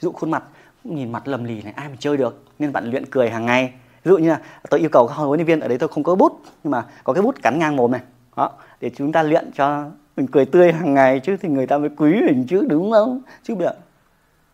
ví 0.00 0.06
dụ 0.06 0.12
khuôn 0.12 0.30
mặt, 0.30 0.42
nhìn 0.84 1.12
mặt 1.12 1.28
lầm 1.28 1.44
lì 1.44 1.62
này, 1.62 1.72
ai 1.76 1.88
mà 1.88 1.94
chơi 1.98 2.16
được? 2.16 2.42
Nên 2.58 2.72
bạn 2.72 2.90
luyện 2.90 3.06
cười 3.06 3.30
hàng 3.30 3.46
ngày. 3.46 3.72
Ví 4.04 4.10
dụ 4.10 4.18
như 4.18 4.28
là 4.28 4.40
tôi 4.70 4.80
yêu 4.80 4.88
cầu 4.92 5.06
các 5.06 5.14
huấn 5.14 5.38
luyện 5.38 5.46
viên, 5.46 5.60
ở 5.60 5.68
đấy 5.68 5.78
tôi 5.78 5.88
không 5.88 6.02
có 6.04 6.14
bút, 6.14 6.40
nhưng 6.64 6.70
mà 6.70 6.84
có 7.04 7.12
cái 7.12 7.22
bút 7.22 7.42
cắn 7.42 7.58
ngang 7.58 7.76
mồm 7.76 7.90
này. 7.90 8.00
Đó, 8.36 8.50
để 8.80 8.90
chúng 8.96 9.12
ta 9.12 9.22
luyện 9.22 9.50
cho 9.54 9.84
mình 10.18 10.26
cười 10.26 10.44
tươi 10.44 10.72
hàng 10.72 10.94
ngày 10.94 11.20
chứ 11.20 11.36
thì 11.40 11.48
người 11.48 11.66
ta 11.66 11.78
mới 11.78 11.90
quý 11.96 12.20
mình 12.26 12.46
chứ, 12.48 12.66
đúng 12.68 12.90
không? 12.92 13.20
Chứ 13.42 13.54
bây 13.54 13.66
giờ, 13.66 13.72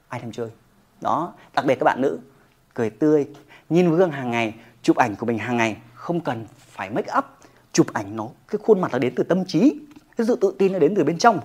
ai 0.08 0.20
thèm 0.20 0.32
chơi? 0.32 0.50
Đó, 1.00 1.32
đặc 1.54 1.64
biệt 1.66 1.74
các 1.74 1.84
bạn 1.84 2.00
nữ, 2.00 2.18
cười 2.74 2.90
tươi, 2.90 3.26
nhìn 3.68 3.96
gương 3.96 4.10
hàng 4.10 4.30
ngày, 4.30 4.54
chụp 4.82 4.96
ảnh 4.96 5.16
của 5.16 5.26
mình 5.26 5.38
hàng 5.38 5.56
ngày, 5.56 5.76
không 5.94 6.20
cần 6.20 6.46
phải 6.58 6.90
make 6.90 7.12
up, 7.18 7.24
chụp 7.72 7.86
ảnh 7.92 8.16
nó, 8.16 8.28
cái 8.48 8.58
khuôn 8.64 8.80
mặt 8.80 8.92
nó 8.92 8.98
đến 8.98 9.12
từ 9.16 9.24
tâm 9.24 9.44
trí, 9.44 9.80
cái 10.16 10.26
sự 10.26 10.36
tự 10.40 10.54
tin 10.58 10.72
nó 10.72 10.78
đến 10.78 10.94
từ 10.96 11.04
bên 11.04 11.18
trong. 11.18 11.40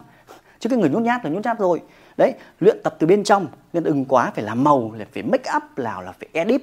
Chứ 0.59 0.69
cái 0.69 0.79
người 0.79 0.89
nhút 0.89 1.01
nhát 1.01 1.25
là 1.25 1.31
nhút 1.31 1.45
nhát 1.45 1.59
rồi. 1.59 1.81
Đấy, 2.17 2.33
luyện 2.59 2.77
tập 2.83 2.95
từ 2.99 3.07
bên 3.07 3.23
trong, 3.23 3.47
nên 3.73 3.83
đừng 3.83 4.05
quá 4.05 4.31
phải 4.35 4.43
làm 4.43 4.63
màu, 4.63 4.91
là 4.91 5.05
phải 5.13 5.23
make 5.23 5.51
up 5.55 5.63
nào 5.77 6.01
là 6.01 6.11
phải 6.11 6.29
edit, 6.33 6.61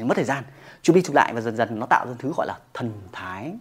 mất 0.00 0.14
thời 0.14 0.24
gian. 0.24 0.44
Chụp 0.82 0.96
đi 0.96 1.02
chụp 1.02 1.14
lại 1.14 1.32
và 1.34 1.40
dần 1.40 1.56
dần 1.56 1.78
nó 1.78 1.86
tạo 1.86 2.06
ra 2.06 2.12
thứ 2.18 2.32
gọi 2.36 2.46
là 2.46 2.58
thần 2.74 2.92
thái, 3.12 3.52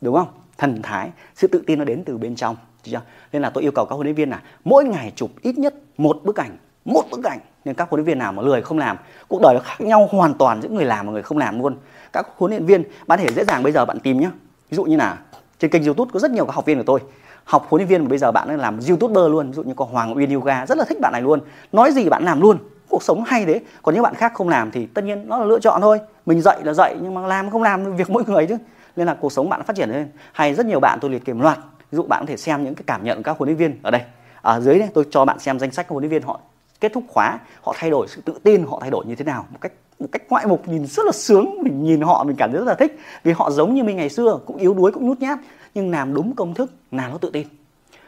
đúng 0.00 0.14
không? 0.14 0.28
Thần 0.58 0.82
thái, 0.82 1.10
sự 1.34 1.46
tự 1.46 1.62
tin 1.66 1.78
nó 1.78 1.84
đến 1.84 2.02
từ 2.04 2.18
bên 2.18 2.36
trong 2.36 2.56
chưa? 2.82 3.00
nên 3.32 3.42
là 3.42 3.50
tôi 3.50 3.62
yêu 3.62 3.72
cầu 3.72 3.84
các 3.84 3.94
huấn 3.94 4.06
luyện 4.06 4.14
viên 4.14 4.30
là 4.30 4.42
mỗi 4.64 4.84
ngày 4.84 5.12
chụp 5.16 5.30
ít 5.42 5.58
nhất 5.58 5.74
một 5.98 6.20
bức 6.24 6.36
ảnh, 6.36 6.56
một 6.84 7.02
bức 7.10 7.24
ảnh. 7.24 7.38
Nên 7.64 7.74
các 7.74 7.90
huấn 7.90 7.98
luyện 7.98 8.06
viên 8.06 8.18
nào 8.18 8.32
mà 8.32 8.42
lười 8.42 8.62
không 8.62 8.78
làm, 8.78 8.96
cuộc 9.28 9.40
đời 9.42 9.54
nó 9.54 9.60
khác 9.60 9.80
nhau 9.80 10.08
hoàn 10.12 10.34
toàn 10.34 10.62
giữa 10.62 10.68
người 10.68 10.84
làm 10.84 11.06
và 11.06 11.12
người 11.12 11.22
không 11.22 11.38
làm 11.38 11.58
luôn. 11.58 11.76
Các 12.12 12.26
huấn 12.36 12.50
luyện 12.50 12.66
viên, 12.66 12.82
bạn 13.06 13.18
thể 13.18 13.32
dễ 13.32 13.44
dàng 13.44 13.62
bây 13.62 13.72
giờ 13.72 13.84
bạn 13.84 14.00
tìm 14.00 14.20
nhá. 14.20 14.30
Ví 14.70 14.76
dụ 14.76 14.84
như 14.84 14.96
là 14.96 15.18
trên 15.58 15.70
kênh 15.70 15.84
youtube 15.84 16.10
có 16.14 16.20
rất 16.20 16.30
nhiều 16.30 16.46
các 16.46 16.54
học 16.54 16.64
viên 16.64 16.78
của 16.78 16.84
tôi. 16.84 17.00
Học 17.44 17.66
huấn 17.68 17.80
luyện 17.80 17.88
viên 17.88 18.02
mà 18.02 18.08
bây 18.08 18.18
giờ 18.18 18.32
bạn 18.32 18.48
đang 18.48 18.60
làm 18.60 18.78
youtuber 18.88 19.30
luôn. 19.30 19.46
Ví 19.46 19.52
dụ 19.52 19.62
như 19.62 19.74
có 19.76 19.84
hoàng 19.84 20.16
uyên 20.16 20.34
yoga 20.34 20.66
rất 20.66 20.78
là 20.78 20.84
thích 20.84 21.00
bạn 21.00 21.12
này 21.12 21.22
luôn. 21.22 21.40
Nói 21.72 21.92
gì 21.92 22.08
bạn 22.08 22.24
làm 22.24 22.40
luôn. 22.40 22.58
Cuộc 22.88 23.02
sống 23.02 23.24
hay 23.24 23.46
đấy. 23.46 23.60
còn 23.82 23.94
những 23.94 24.02
bạn 24.02 24.14
khác 24.14 24.32
không 24.34 24.48
làm 24.48 24.70
thì 24.70 24.86
tất 24.86 25.04
nhiên 25.04 25.28
nó 25.28 25.38
là 25.38 25.44
lựa 25.44 25.58
chọn 25.58 25.80
thôi. 25.80 26.00
Mình 26.26 26.40
dạy 26.40 26.58
là 26.64 26.72
dạy, 26.72 26.96
nhưng 27.02 27.14
mà 27.14 27.26
làm 27.26 27.50
không 27.50 27.62
làm 27.62 27.96
việc 27.96 28.10
mỗi 28.10 28.24
người 28.26 28.46
chứ 28.46 28.56
nên 28.96 29.06
là 29.06 29.14
cuộc 29.20 29.32
sống 29.32 29.48
bạn 29.48 29.62
phát 29.62 29.76
triển 29.76 29.90
lên. 29.90 30.08
Hay 30.32 30.54
rất 30.54 30.66
nhiều 30.66 30.80
bạn 30.80 30.98
tôi 31.02 31.10
liệt 31.10 31.24
kê 31.24 31.32
một 31.32 31.42
loạt. 31.42 31.58
Ví 31.90 31.96
dụ 31.96 32.02
bạn 32.02 32.22
có 32.22 32.26
thể 32.26 32.36
xem 32.36 32.64
những 32.64 32.74
cái 32.74 32.84
cảm 32.86 33.04
nhận 33.04 33.16
của 33.16 33.22
các 33.22 33.38
huấn 33.38 33.48
luyện 33.48 33.56
viên 33.56 33.78
ở 33.82 33.90
đây. 33.90 34.02
Ở 34.42 34.60
dưới 34.60 34.78
đây, 34.78 34.88
tôi 34.94 35.04
cho 35.10 35.24
bạn 35.24 35.38
xem 35.38 35.58
danh 35.58 35.70
sách 35.70 35.86
các 35.88 35.92
huấn 35.92 36.02
luyện 36.02 36.10
viên 36.10 36.22
họ 36.22 36.40
kết 36.80 36.92
thúc 36.92 37.04
khóa, 37.08 37.38
họ 37.62 37.74
thay 37.78 37.90
đổi 37.90 38.08
sự 38.08 38.20
tự 38.24 38.38
tin, 38.42 38.64
họ 38.66 38.78
thay 38.80 38.90
đổi 38.90 39.06
như 39.06 39.14
thế 39.14 39.24
nào. 39.24 39.46
Một 39.50 39.58
cách 39.60 39.72
một 40.00 40.06
cách 40.12 40.22
ngoại 40.28 40.46
mục, 40.46 40.68
nhìn 40.68 40.86
rất 40.86 41.06
là 41.06 41.12
sướng. 41.12 41.62
Mình 41.62 41.84
nhìn 41.84 42.00
họ, 42.00 42.24
mình 42.24 42.36
cảm 42.36 42.50
thấy 42.50 42.58
rất 42.58 42.66
là 42.66 42.74
thích. 42.74 42.98
Vì 43.24 43.32
họ 43.32 43.50
giống 43.50 43.74
như 43.74 43.84
mình 43.84 43.96
ngày 43.96 44.08
xưa, 44.08 44.38
cũng 44.46 44.56
yếu 44.56 44.74
đuối, 44.74 44.92
cũng 44.92 45.06
nhút 45.08 45.20
nhát. 45.20 45.38
Nhưng 45.74 45.90
làm 45.90 46.14
đúng 46.14 46.34
công 46.34 46.54
thức, 46.54 46.72
làm 46.90 47.10
nó 47.10 47.18
tự 47.18 47.30
tin. 47.30 47.46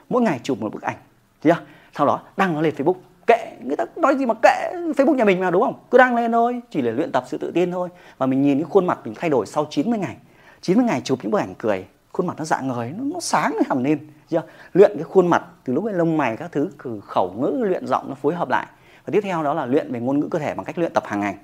Mỗi 0.09 0.23
ngày 0.23 0.41
chụp 0.43 0.61
một 0.61 0.73
bức 0.73 0.83
ảnh. 0.83 0.97
Chưa? 1.43 1.57
Sau 1.97 2.07
đó, 2.07 2.21
đăng 2.37 2.55
nó 2.55 2.61
lên 2.61 2.75
facebook. 2.77 2.95
Kệ, 3.27 3.53
người 3.63 3.77
ta 3.77 3.85
nói 3.97 4.17
gì 4.17 4.27
mà 4.27 4.35
kệ 4.43 4.71
facebook 4.73 5.15
nhà 5.15 5.25
mình 5.25 5.41
mà, 5.41 5.51
đúng 5.51 5.63
không? 5.63 5.75
Cứ 5.91 5.99
đăng 5.99 6.17
lên 6.17 6.33
thôi. 6.33 6.61
Chỉ 6.71 6.83
để 6.83 6.93
luyện 6.93 7.13
tập 7.13 7.25
sự 7.29 7.39
tự 7.39 7.51
tin 7.51 7.71
thôi. 7.71 7.89
Và 8.19 8.27
mình 8.27 8.43
nhìn 8.43 8.59
cái 8.59 8.67
khuôn 8.71 8.87
mặt 8.87 8.99
mình 9.05 9.15
thay 9.17 9.31
đổi 9.31 9.47
sau 9.47 9.67
90 9.71 9.99
ngày. 9.99 10.17
90 10.61 10.87
ngày 10.87 11.01
chụp 11.05 11.19
những 11.23 11.31
bức 11.31 11.39
ảnh 11.39 11.55
cười 11.59 11.87
khuôn 12.13 12.27
mặt 12.27 12.35
nó 12.39 12.45
dạng 12.45 12.69
người 12.69 12.93
nó, 12.97 13.05
nó 13.05 13.21
sáng 13.21 13.57
hẳn 13.69 13.83
lên 13.83 14.07
chưa? 14.29 14.43
Luyện 14.73 14.93
cái 14.95 15.05
khuôn 15.05 15.27
mặt 15.27 15.43
từ 15.65 15.73
lúc 15.73 15.85
cái 15.85 15.95
lông 15.95 16.17
mày 16.17 16.37
các 16.37 16.53
thứ 16.53 16.71
cử 16.79 17.01
khẩu 17.05 17.33
ngữ 17.33 17.65
luyện 17.65 17.87
giọng 17.87 18.09
nó 18.09 18.15
phối 18.15 18.35
hợp 18.35 18.49
lại. 18.49 18.67
Và 19.05 19.11
tiếp 19.13 19.21
theo 19.21 19.43
đó 19.43 19.55
là 19.55 19.67
luyện 19.67 19.93
về 19.93 20.01
ngôn 20.01 20.21
ngữ 20.21 20.29
cơ 20.31 20.39
thể 20.39 20.55
bằng 20.55 20.65
cách 20.65 20.79
luyện 20.79 20.93
tập 20.93 21.05
hàng 21.07 21.21
ngày. 21.21 21.35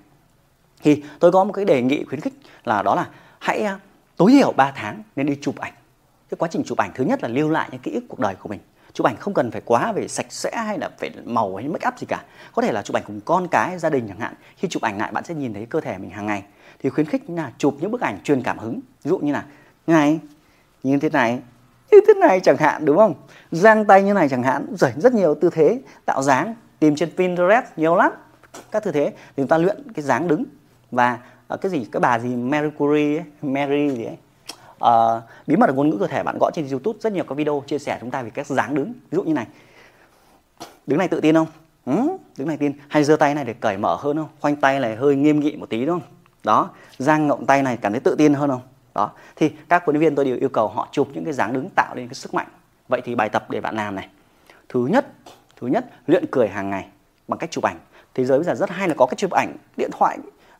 Thì 0.82 1.02
tôi 1.20 1.32
có 1.32 1.44
một 1.44 1.52
cái 1.52 1.64
đề 1.64 1.82
nghị 1.82 2.04
khuyến 2.04 2.20
khích 2.20 2.34
là 2.64 2.82
đó 2.82 2.94
là 2.94 3.08
hãy 3.38 3.60
à, 3.60 3.78
tối 4.16 4.30
thiểu 4.30 4.52
3 4.52 4.72
tháng 4.76 5.02
nên 5.16 5.26
đi 5.26 5.38
chụp 5.40 5.58
ảnh. 5.58 5.72
Cái 6.30 6.36
quá 6.38 6.48
trình 6.52 6.62
chụp 6.64 6.78
ảnh 6.78 6.90
thứ 6.94 7.04
nhất 7.04 7.22
là 7.22 7.28
lưu 7.28 7.50
lại 7.50 7.68
những 7.72 7.80
ký 7.80 7.92
ức 7.92 8.04
cuộc 8.08 8.20
đời 8.20 8.34
của 8.34 8.48
mình. 8.48 8.60
Chụp 8.92 9.06
ảnh 9.06 9.16
không 9.16 9.34
cần 9.34 9.50
phải 9.50 9.60
quá 9.64 9.92
về 9.92 10.08
sạch 10.08 10.26
sẽ 10.30 10.50
hay 10.56 10.78
là 10.78 10.90
phải 10.98 11.10
màu 11.24 11.56
hay 11.56 11.68
make 11.68 11.88
up 11.88 11.98
gì 11.98 12.06
cả. 12.06 12.24
Có 12.52 12.62
thể 12.62 12.72
là 12.72 12.82
chụp 12.82 12.96
ảnh 12.96 13.02
cùng 13.06 13.20
con 13.24 13.48
cái 13.48 13.78
gia 13.78 13.90
đình 13.90 14.08
chẳng 14.08 14.20
hạn. 14.20 14.34
Khi 14.56 14.68
chụp 14.68 14.82
ảnh 14.82 14.98
lại 14.98 15.12
bạn 15.12 15.24
sẽ 15.24 15.34
nhìn 15.34 15.54
thấy 15.54 15.66
cơ 15.66 15.80
thể 15.80 15.98
mình 15.98 16.10
hàng 16.10 16.26
ngày 16.26 16.42
thì 16.84 16.90
khuyến 16.90 17.06
khích 17.06 17.30
là 17.30 17.52
chụp 17.58 17.76
những 17.80 17.90
bức 17.90 18.00
ảnh 18.00 18.18
truyền 18.24 18.42
cảm 18.42 18.58
hứng. 18.58 18.80
Ví 19.04 19.08
dụ 19.08 19.18
như 19.18 19.32
là 19.32 19.44
này 19.86 20.20
như 20.82 20.98
thế 20.98 21.10
này 21.10 21.38
như 21.90 22.00
thế 22.06 22.14
này 22.14 22.40
chẳng 22.40 22.56
hạn 22.56 22.84
đúng 22.84 22.96
không? 22.96 23.14
Giang 23.50 23.84
tay 23.84 24.02
như 24.02 24.12
này 24.12 24.28
chẳng 24.28 24.42
hạn 24.42 24.66
rồi 24.78 24.90
rất 24.96 25.14
nhiều 25.14 25.34
tư 25.34 25.50
thế 25.52 25.80
tạo 26.04 26.22
dáng 26.22 26.54
tìm 26.78 26.96
trên 26.96 27.10
Pinterest 27.16 27.64
nhiều 27.76 27.96
lắm 27.96 28.12
các 28.70 28.84
tư 28.84 28.92
thế. 28.92 29.10
Thì 29.10 29.32
chúng 29.36 29.46
ta 29.46 29.58
luyện 29.58 29.92
cái 29.94 30.02
dáng 30.02 30.28
đứng 30.28 30.44
và 30.90 31.18
uh, 31.54 31.60
cái 31.60 31.70
gì 31.70 31.86
cái 31.92 32.00
bà 32.00 32.18
gì 32.18 32.36
Mary 32.36 32.68
Curie 32.78 33.16
ấy, 33.16 33.24
Mary 33.42 33.88
gì 33.90 34.04
ấy. 34.04 34.16
Uh, 34.74 35.22
bí 35.46 35.56
mật 35.56 35.74
ngôn 35.74 35.90
ngữ 35.90 35.96
cơ 36.00 36.06
thể 36.06 36.22
bạn 36.22 36.36
gõ 36.40 36.50
trên 36.54 36.68
YouTube 36.70 36.98
rất 37.02 37.12
nhiều 37.12 37.24
các 37.28 37.34
video 37.34 37.62
chia 37.66 37.78
sẻ 37.78 37.98
chúng 38.00 38.10
ta 38.10 38.22
về 38.22 38.30
các 38.30 38.46
dáng 38.46 38.74
đứng. 38.74 38.92
Ví 38.92 39.16
dụ 39.16 39.22
như 39.22 39.32
này 39.32 39.46
đứng 40.86 40.98
này 40.98 41.08
tự 41.08 41.20
tin 41.20 41.34
không? 41.34 41.46
Ừ, 41.84 42.16
đứng 42.38 42.48
này 42.48 42.56
tin. 42.56 42.72
Hay 42.88 43.04
giơ 43.04 43.16
tay 43.16 43.34
này 43.34 43.44
để 43.44 43.54
cởi 43.54 43.76
mở 43.76 43.96
hơn 44.00 44.16
không? 44.16 44.28
Khoanh 44.40 44.56
tay 44.56 44.80
này 44.80 44.96
hơi 44.96 45.16
nghiêm 45.16 45.40
nghị 45.40 45.56
một 45.56 45.70
tí 45.70 45.86
đúng 45.86 46.00
không? 46.00 46.08
Đó, 46.44 46.70
giang 46.98 47.26
ngộng 47.26 47.46
tay 47.46 47.62
này 47.62 47.76
cảm 47.76 47.92
thấy 47.92 48.00
tự 48.00 48.14
tin 48.18 48.34
hơn 48.34 48.50
không? 48.50 48.62
Đó, 48.94 49.10
thì 49.36 49.52
các 49.68 49.84
huấn 49.84 49.96
luyện 49.96 50.00
viên 50.00 50.14
tôi 50.14 50.24
đều 50.24 50.36
yêu 50.36 50.48
cầu 50.48 50.68
họ 50.68 50.88
chụp 50.92 51.08
những 51.12 51.24
cái 51.24 51.32
dáng 51.32 51.52
đứng 51.52 51.68
tạo 51.70 51.94
nên 51.94 52.08
cái 52.08 52.14
sức 52.14 52.34
mạnh. 52.34 52.46
Vậy 52.88 53.00
thì 53.04 53.14
bài 53.14 53.28
tập 53.28 53.50
để 53.50 53.60
bạn 53.60 53.76
làm 53.76 53.94
này. 53.94 54.08
Thứ 54.68 54.86
nhất 54.86 55.06
thứ 55.56 55.66
nhất, 55.66 55.84
luyện 56.06 56.24
cười 56.30 56.48
hàng 56.48 56.70
ngày 56.70 56.88
bằng 57.28 57.38
cách 57.38 57.50
chụp 57.50 57.64
ảnh. 57.64 57.78
Thế 58.14 58.24
giới 58.24 58.38
bây 58.38 58.44
giờ 58.44 58.54
rất 58.54 58.70
hay 58.70 58.88
là 58.88 58.94
có 58.98 59.06
cái 59.06 59.14
chụp 59.16 59.30
ảnh, 59.30 59.56
điện 59.76 59.90
thoại, 59.98 60.18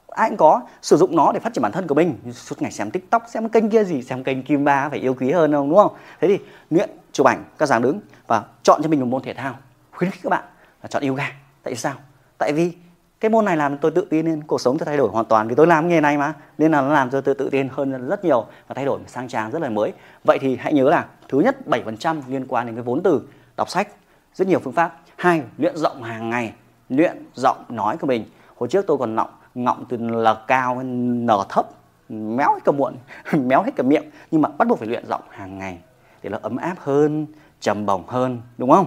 ai 0.08 0.28
cũng 0.28 0.36
có, 0.36 0.60
sử 0.82 0.96
dụng 0.96 1.16
nó 1.16 1.32
để 1.32 1.40
phát 1.40 1.52
triển 1.54 1.62
bản 1.62 1.72
thân 1.72 1.86
của 1.86 1.94
mình. 1.94 2.18
Suốt 2.32 2.62
ngày 2.62 2.72
xem 2.72 2.90
tiktok, 2.90 3.24
xem 3.28 3.48
kênh 3.48 3.70
kia 3.70 3.84
gì, 3.84 4.02
xem 4.02 4.24
kênh 4.24 4.42
kim 4.42 4.64
ba 4.64 4.88
phải 4.88 4.98
yêu 4.98 5.14
quý 5.14 5.30
hơn 5.32 5.52
không, 5.52 5.68
đúng 5.68 5.78
không? 5.78 5.94
Thế 6.20 6.28
thì 6.28 6.38
luyện, 6.70 6.90
chụp 7.12 7.26
ảnh, 7.26 7.44
các 7.58 7.66
dáng 7.66 7.82
đứng 7.82 8.00
và 8.26 8.42
chọn 8.62 8.82
cho 8.82 8.88
mình 8.88 9.00
một 9.00 9.06
môn 9.06 9.22
thể 9.22 9.34
thao 9.34 9.56
khuyến 9.92 10.10
khích 10.10 10.22
các 10.22 10.30
bạn 10.30 10.44
là 10.82 10.88
chọn 10.88 11.08
yoga. 11.08 11.32
Tại 11.62 11.74
sao? 11.74 11.94
Tại 12.38 12.52
vì 12.52 12.72
cái 13.24 13.30
môn 13.30 13.44
này 13.44 13.56
làm 13.56 13.78
tôi 13.78 13.90
tự 13.90 14.06
tin 14.10 14.26
lên 14.26 14.42
cuộc 14.42 14.60
sống 14.60 14.78
tôi 14.78 14.86
thay 14.86 14.96
đổi 14.96 15.08
hoàn 15.08 15.24
toàn 15.24 15.48
vì 15.48 15.54
tôi 15.54 15.66
làm 15.66 15.88
nghề 15.88 16.00
này 16.00 16.18
mà. 16.18 16.34
Nên 16.58 16.72
là 16.72 16.80
nó 16.80 16.88
làm 16.88 17.10
cho 17.10 17.20
tôi 17.20 17.34
tự 17.34 17.50
tin 17.50 17.68
hơn 17.72 18.08
rất 18.08 18.24
nhiều 18.24 18.46
và 18.68 18.74
thay 18.74 18.84
đổi 18.84 19.00
sang 19.06 19.28
trang 19.28 19.50
rất 19.50 19.62
là 19.62 19.68
mới. 19.68 19.92
Vậy 20.24 20.38
thì 20.40 20.56
hãy 20.56 20.72
nhớ 20.72 20.88
là 20.90 21.06
thứ 21.28 21.40
nhất 21.40 21.56
7% 21.66 22.20
liên 22.28 22.46
quan 22.48 22.66
đến 22.66 22.74
cái 22.74 22.84
vốn 22.84 23.02
từ 23.02 23.22
đọc 23.56 23.68
sách. 23.68 23.88
Rất 24.34 24.48
nhiều 24.48 24.58
phương 24.58 24.72
pháp. 24.72 25.00
Hai, 25.16 25.42
luyện 25.58 25.76
giọng 25.76 26.02
hàng 26.02 26.30
ngày. 26.30 26.52
Luyện 26.88 27.24
giọng 27.34 27.64
nói 27.68 27.96
của 27.96 28.06
mình. 28.06 28.24
Hồi 28.56 28.68
trước 28.68 28.86
tôi 28.86 28.98
còn 28.98 29.14
ngọng 29.14 29.30
ngọng 29.54 29.84
từ 29.88 29.96
l 29.96 30.28
cao 30.46 30.82
n 30.82 31.28
thấp. 31.48 31.66
Méo 32.08 32.54
hết 32.54 32.60
cả 32.64 32.72
muộn, 32.72 32.94
méo 33.32 33.62
hết 33.62 33.72
cả 33.76 33.82
miệng. 33.82 34.04
Nhưng 34.30 34.42
mà 34.42 34.48
bắt 34.48 34.68
buộc 34.68 34.78
phải 34.78 34.88
luyện 34.88 35.06
giọng 35.06 35.22
hàng 35.30 35.58
ngày 35.58 35.78
để 36.22 36.30
nó 36.30 36.38
ấm 36.42 36.56
áp 36.56 36.74
hơn, 36.78 37.26
trầm 37.60 37.86
bổng 37.86 38.06
hơn, 38.06 38.40
đúng 38.58 38.70
không? 38.70 38.86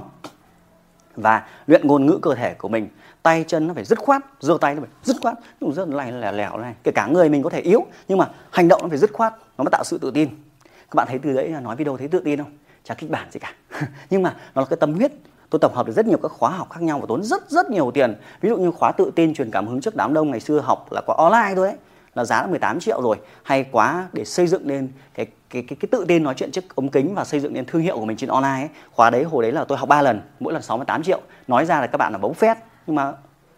Và 1.18 1.44
luyện 1.68 1.88
ngôn 1.88 2.06
ngữ 2.06 2.20
cơ 2.22 2.36
thể 2.36 2.54
của 2.54 2.68
mình. 2.68 2.90
Tay 3.24 3.46
chân 3.48 3.68
nó 3.68 3.74
phải 3.74 3.84
dứt 3.84 4.00
khoát, 4.00 4.22
giơ 4.40 4.58
tay 4.62 4.76
nó 4.76 4.82
phải 4.82 4.90
dứt 5.04 5.18
khoát. 5.22 5.38
Nhưng 5.60 5.72
rất 5.72 5.88
này 5.88 6.12
lẻo 6.12 6.32
lẻo 6.32 6.58
này. 6.58 6.74
Kể 6.84 6.92
cả 6.96 7.08
người 7.08 7.30
mình 7.30 7.44
có 7.44 7.50
thể 7.50 7.60
yếu, 7.62 7.86
nhưng 8.08 8.18
mà 8.18 8.30
hành 8.52 8.68
động 8.68 8.82
nó 8.84 8.90
phải 8.90 8.98
dứt 8.98 9.14
khoát, 9.14 9.34
nó 9.58 9.64
mới 9.64 9.72
tạo 9.72 9.84
sự 9.84 9.98
tự 9.98 10.12
tin. 10.12 10.30
Các 10.64 10.96
bạn 10.96 11.08
thấy 11.10 11.20
từ 11.24 11.34
đấy 11.34 11.50
là 11.50 11.60
nói 11.60 11.76
video 11.76 11.98
thấy 11.98 12.08
tự 12.08 12.20
tin 12.20 12.40
không? 12.40 12.52
Chả 12.84 12.94
kịch 12.94 13.10
bản 13.10 13.28
gì 13.32 13.40
cả. 13.40 13.54
Nhưng 14.10 14.24
mà 14.24 14.36
nó 14.56 14.62
là 14.62 14.68
cái 14.70 14.78
tâm 14.78 14.94
huyết. 14.94 15.12
Tôi 15.50 15.60
tổng 15.60 15.76
hợp 15.76 15.88
được 15.88 15.94
rất 15.94 16.06
nhiều 16.06 16.18
các 16.24 16.32
khóa 16.32 16.50
học 16.50 16.70
khác 16.70 16.82
nhau 16.82 17.00
và 17.00 17.06
tốn 17.10 17.24
rất 17.24 17.50
rất 17.50 17.70
nhiều 17.70 17.92
tiền. 17.94 18.16
Ví 18.42 18.50
dụ 18.50 18.58
như 18.58 18.72
khóa 18.72 18.92
tự 18.92 19.12
tin, 19.16 19.34
truyền 19.34 19.52
cảm 19.52 19.68
hứng 19.68 19.82
trước 19.82 19.96
đám 19.96 20.14
đông 20.14 20.32
ngày 20.32 20.40
xưa 20.40 20.60
học 20.60 20.92
là 20.92 21.02
có 21.08 21.14
online 21.18 21.56
thôi 21.56 21.68
ấy 21.68 21.78
là 22.18 22.26
giá 22.26 22.42
là 22.42 22.48
18 22.48 22.80
triệu 22.80 23.02
rồi. 23.02 23.18
Hay 23.44 23.66
quá 23.72 24.08
để 24.14 24.26
xây 24.26 24.48
dựng 24.48 24.68
lên 24.68 24.90
cái 25.14 25.26
cái 25.50 25.64
cái 25.68 25.78
cái 25.80 25.88
tự 25.92 26.06
tin 26.08 26.24
nói 26.24 26.34
chuyện 26.38 26.52
trước 26.52 26.76
ống 26.76 26.90
kính 26.90 27.16
và 27.16 27.24
xây 27.24 27.40
dựng 27.40 27.54
lên 27.54 27.66
thương 27.66 27.82
hiệu 27.82 28.00
của 28.00 28.06
mình 28.06 28.18
trên 28.18 28.30
online 28.30 28.62
ấy. 28.62 28.70
khóa 28.92 29.10
đấy, 29.10 29.24
hồi 29.24 29.44
đấy 29.44 29.52
là 29.52 29.64
tôi 29.64 29.78
học 29.78 29.90
3 29.90 30.02
lần, 30.02 30.22
mỗi 30.40 30.54
lần 30.54 30.62
68 30.62 31.04
triệu. 31.04 31.22
Nói 31.48 31.66
ra 31.66 31.82
là 31.82 31.88
các 31.88 31.98
bạn 31.98 32.12
là 32.12 32.18
bóng 32.18 32.34
phét, 32.34 32.58
nhưng 32.88 32.96
mà 32.96 33.14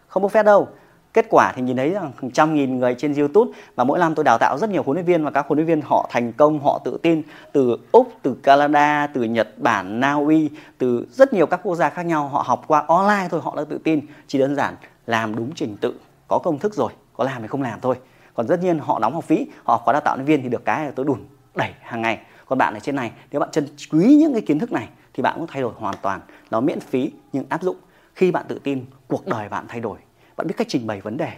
không 0.08 0.22
bốc 0.22 0.32
phét 0.32 0.44
đâu. 0.44 0.68
Kết 1.12 1.26
quả 1.30 1.52
thì 1.56 1.62
nhìn 1.62 1.76
thấy 1.76 1.90
rằng 1.90 2.12
hàng 2.22 2.30
trăm 2.30 2.54
nghìn 2.54 2.78
người 2.78 2.94
trên 2.98 3.14
YouTube 3.14 3.52
và 3.74 3.84
mỗi 3.84 3.98
năm 3.98 4.14
tôi 4.14 4.24
đào 4.24 4.38
tạo 4.40 4.58
rất 4.58 4.70
nhiều 4.70 4.82
huấn 4.82 4.94
luyện 4.94 5.06
viên 5.06 5.24
và 5.24 5.30
các 5.30 5.46
huấn 5.48 5.58
luyện 5.58 5.66
viên 5.66 5.80
họ 5.80 6.08
thành 6.10 6.32
công, 6.32 6.60
họ 6.60 6.80
tự 6.84 6.98
tin 7.02 7.22
từ 7.52 7.76
úc, 7.92 8.12
từ 8.22 8.34
Canada, 8.42 9.06
từ 9.14 9.22
Nhật 9.22 9.58
Bản, 9.58 10.00
Na 10.00 10.12
Uy, 10.12 10.50
từ 10.78 11.06
rất 11.10 11.32
nhiều 11.32 11.46
các 11.46 11.60
quốc 11.62 11.74
gia 11.74 11.90
khác 11.90 12.06
nhau. 12.06 12.28
Họ 12.28 12.44
học 12.46 12.64
qua 12.66 12.84
online 12.86 13.28
thôi, 13.30 13.40
họ 13.44 13.54
đã 13.56 13.64
tự 13.68 13.78
tin. 13.84 14.00
Chỉ 14.26 14.38
đơn 14.38 14.56
giản 14.56 14.74
làm 15.06 15.36
đúng 15.36 15.50
trình 15.54 15.76
tự, 15.80 15.94
có 16.28 16.38
công 16.38 16.58
thức 16.58 16.74
rồi, 16.74 16.92
có 17.16 17.24
làm 17.24 17.38
hay 17.38 17.48
không 17.48 17.62
làm 17.62 17.80
thôi 17.80 17.96
còn 18.40 18.46
tất 18.46 18.62
nhiên 18.62 18.78
họ 18.78 18.98
đóng 18.98 19.14
học 19.14 19.24
phí, 19.24 19.46
họ 19.64 19.78
khóa 19.84 19.92
đào 19.92 20.02
tạo 20.04 20.16
nhân 20.16 20.26
viên 20.26 20.42
thì 20.42 20.48
được 20.48 20.64
cái 20.64 20.84
là 20.84 20.90
tôi 20.90 21.06
đùn 21.06 21.24
đẩy 21.54 21.72
hàng 21.80 22.02
ngày. 22.02 22.18
Còn 22.46 22.58
bạn 22.58 22.74
ở 22.74 22.80
trên 22.80 22.96
này, 22.96 23.12
nếu 23.30 23.40
bạn 23.40 23.50
trân 23.52 23.66
quý 23.92 24.16
những 24.20 24.32
cái 24.32 24.42
kiến 24.42 24.58
thức 24.58 24.72
này 24.72 24.88
thì 25.14 25.22
bạn 25.22 25.34
cũng 25.38 25.46
thay 25.46 25.62
đổi 25.62 25.72
hoàn 25.76 25.94
toàn. 26.02 26.20
Nó 26.50 26.60
miễn 26.60 26.80
phí 26.80 27.12
nhưng 27.32 27.44
áp 27.48 27.62
dụng. 27.62 27.76
Khi 28.14 28.30
bạn 28.30 28.44
tự 28.48 28.58
tin, 28.64 28.84
cuộc 29.08 29.26
đời 29.26 29.48
bạn 29.48 29.64
thay 29.68 29.80
đổi. 29.80 29.98
Bạn 30.36 30.46
biết 30.46 30.54
cách 30.56 30.66
trình 30.70 30.86
bày 30.86 31.00
vấn 31.00 31.16
đề, 31.16 31.32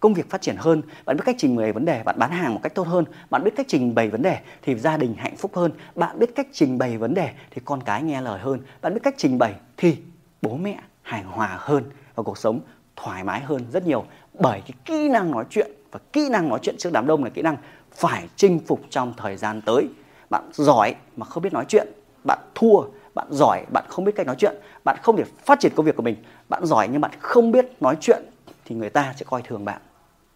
công 0.00 0.14
việc 0.14 0.30
phát 0.30 0.40
triển 0.40 0.56
hơn. 0.58 0.82
Bạn 1.04 1.16
biết 1.16 1.22
cách 1.26 1.36
trình 1.38 1.56
bày 1.56 1.72
vấn 1.72 1.84
đề, 1.84 2.02
bạn 2.02 2.18
bán 2.18 2.30
hàng 2.30 2.54
một 2.54 2.60
cách 2.62 2.74
tốt 2.74 2.86
hơn. 2.86 3.04
Bạn 3.30 3.44
biết 3.44 3.52
cách 3.56 3.66
trình 3.68 3.94
bày 3.94 4.10
vấn 4.10 4.22
đề 4.22 4.38
thì 4.62 4.74
gia 4.74 4.96
đình 4.96 5.14
hạnh 5.18 5.36
phúc 5.36 5.50
hơn. 5.54 5.72
Bạn 5.94 6.18
biết 6.18 6.34
cách 6.34 6.46
trình 6.52 6.78
bày 6.78 6.98
vấn 6.98 7.14
đề 7.14 7.30
thì 7.50 7.62
con 7.64 7.82
cái 7.82 8.02
nghe 8.02 8.20
lời 8.20 8.40
hơn. 8.40 8.60
Bạn 8.82 8.94
biết 8.94 9.00
cách 9.02 9.14
trình 9.16 9.38
bày 9.38 9.54
thì 9.76 9.96
bố 10.42 10.56
mẹ 10.56 10.80
hài 11.02 11.22
hòa 11.22 11.56
hơn 11.58 11.84
và 12.14 12.22
cuộc 12.22 12.38
sống 12.38 12.60
thoải 12.96 13.24
mái 13.24 13.40
hơn 13.40 13.66
rất 13.72 13.86
nhiều. 13.86 14.04
Bởi 14.40 14.60
cái 14.60 14.72
kỹ 14.84 15.08
năng 15.08 15.30
nói 15.30 15.44
chuyện 15.50 15.70
và 15.92 16.00
kỹ 16.12 16.28
năng 16.28 16.48
nói 16.48 16.58
chuyện 16.62 16.76
trước 16.78 16.90
đám 16.92 17.06
đông 17.06 17.24
là 17.24 17.30
kỹ 17.30 17.42
năng 17.42 17.56
phải 17.92 18.28
chinh 18.36 18.60
phục 18.66 18.80
trong 18.90 19.14
thời 19.16 19.36
gian 19.36 19.60
tới. 19.66 19.88
Bạn 20.30 20.50
giỏi 20.52 20.94
mà 21.16 21.26
không 21.26 21.42
biết 21.42 21.52
nói 21.52 21.64
chuyện, 21.68 21.88
bạn 22.24 22.38
thua, 22.54 22.82
bạn 23.14 23.26
giỏi, 23.30 23.64
bạn 23.72 23.84
không 23.88 24.04
biết 24.04 24.12
cách 24.16 24.26
nói 24.26 24.36
chuyện, 24.38 24.56
bạn 24.84 24.96
không 25.02 25.16
thể 25.16 25.24
phát 25.44 25.60
triển 25.60 25.72
công 25.76 25.86
việc 25.86 25.96
của 25.96 26.02
mình. 26.02 26.16
Bạn 26.48 26.66
giỏi 26.66 26.88
nhưng 26.88 27.00
bạn 27.00 27.10
không 27.20 27.52
biết 27.52 27.82
nói 27.82 27.96
chuyện 28.00 28.22
thì 28.64 28.74
người 28.74 28.90
ta 28.90 29.14
sẽ 29.16 29.24
coi 29.28 29.42
thường 29.42 29.64
bạn. 29.64 29.80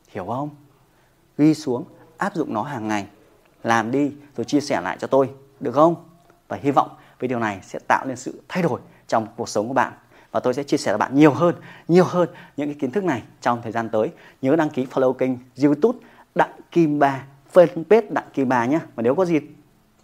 Hiểu 0.08 0.26
không? 0.26 0.50
Ghi 1.38 1.54
xuống, 1.54 1.84
áp 2.16 2.34
dụng 2.34 2.54
nó 2.54 2.62
hàng 2.62 2.88
ngày. 2.88 3.06
Làm 3.62 3.90
đi, 3.90 4.12
rồi 4.36 4.44
chia 4.44 4.60
sẻ 4.60 4.80
lại 4.80 4.96
cho 5.00 5.06
tôi. 5.06 5.30
Được 5.60 5.72
không? 5.72 5.94
Và 6.48 6.58
hy 6.62 6.70
vọng 6.70 6.88
với 7.20 7.28
điều 7.28 7.38
này 7.38 7.58
sẽ 7.62 7.78
tạo 7.88 8.04
nên 8.06 8.16
sự 8.16 8.42
thay 8.48 8.62
đổi 8.62 8.80
trong 9.08 9.26
cuộc 9.36 9.48
sống 9.48 9.68
của 9.68 9.74
bạn 9.74 9.92
và 10.32 10.40
tôi 10.40 10.54
sẽ 10.54 10.62
chia 10.62 10.76
sẻ 10.76 10.90
với 10.92 10.98
bạn 10.98 11.14
nhiều 11.14 11.30
hơn 11.30 11.54
nhiều 11.88 12.04
hơn 12.04 12.28
những 12.56 12.68
cái 12.68 12.76
kiến 12.80 12.90
thức 12.90 13.04
này 13.04 13.22
trong 13.40 13.62
thời 13.62 13.72
gian 13.72 13.88
tới. 13.88 14.10
Nhớ 14.42 14.56
đăng 14.56 14.70
ký 14.70 14.86
follow 14.92 15.12
kênh 15.12 15.30
youtube 15.62 15.98
đặng 16.34 16.50
kim 16.70 16.98
ba 16.98 17.24
fanpage 17.52 18.02
đặng 18.10 18.24
kim 18.34 18.48
ba 18.48 18.66
nhé. 18.66 18.78
Và 18.94 19.02
nếu 19.02 19.14
có 19.14 19.24
gì 19.24 19.40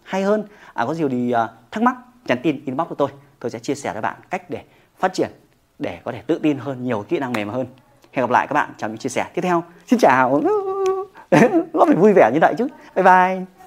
hay 0.03 0.23
hơn 0.23 0.43
à 0.73 0.85
có 0.85 0.93
gì 0.93 1.03
thì 1.09 1.33
uh, 1.33 1.49
thắc 1.71 1.83
mắc 1.83 1.95
nhắn 2.25 2.37
tin 2.43 2.65
inbox 2.65 2.87
của 2.87 2.95
tôi. 2.95 3.09
Tôi 3.39 3.51
sẽ 3.51 3.59
chia 3.59 3.75
sẻ 3.75 3.93
với 3.93 4.01
bạn 4.01 4.15
cách 4.29 4.49
để 4.49 4.63
phát 4.99 5.13
triển 5.13 5.29
để 5.79 5.99
có 6.03 6.11
thể 6.11 6.21
tự 6.27 6.39
tin 6.43 6.57
hơn 6.57 6.83
nhiều 6.83 7.05
kỹ 7.09 7.19
năng 7.19 7.33
mềm 7.33 7.49
hơn. 7.49 7.67
Hẹn 8.11 8.23
gặp 8.23 8.31
lại 8.31 8.47
các 8.47 8.53
bạn 8.53 8.69
trong 8.77 8.91
những 8.91 8.97
chia 8.97 9.09
sẻ 9.09 9.25
tiếp 9.33 9.41
theo. 9.41 9.63
Xin 9.87 9.99
chào. 9.99 10.41
Nó 11.73 11.85
phải 11.85 11.95
vui 11.95 12.13
vẻ 12.15 12.31
như 12.33 12.39
vậy 12.41 12.53
chứ. 12.57 12.67
Bye 12.95 13.03
bye. 13.03 13.58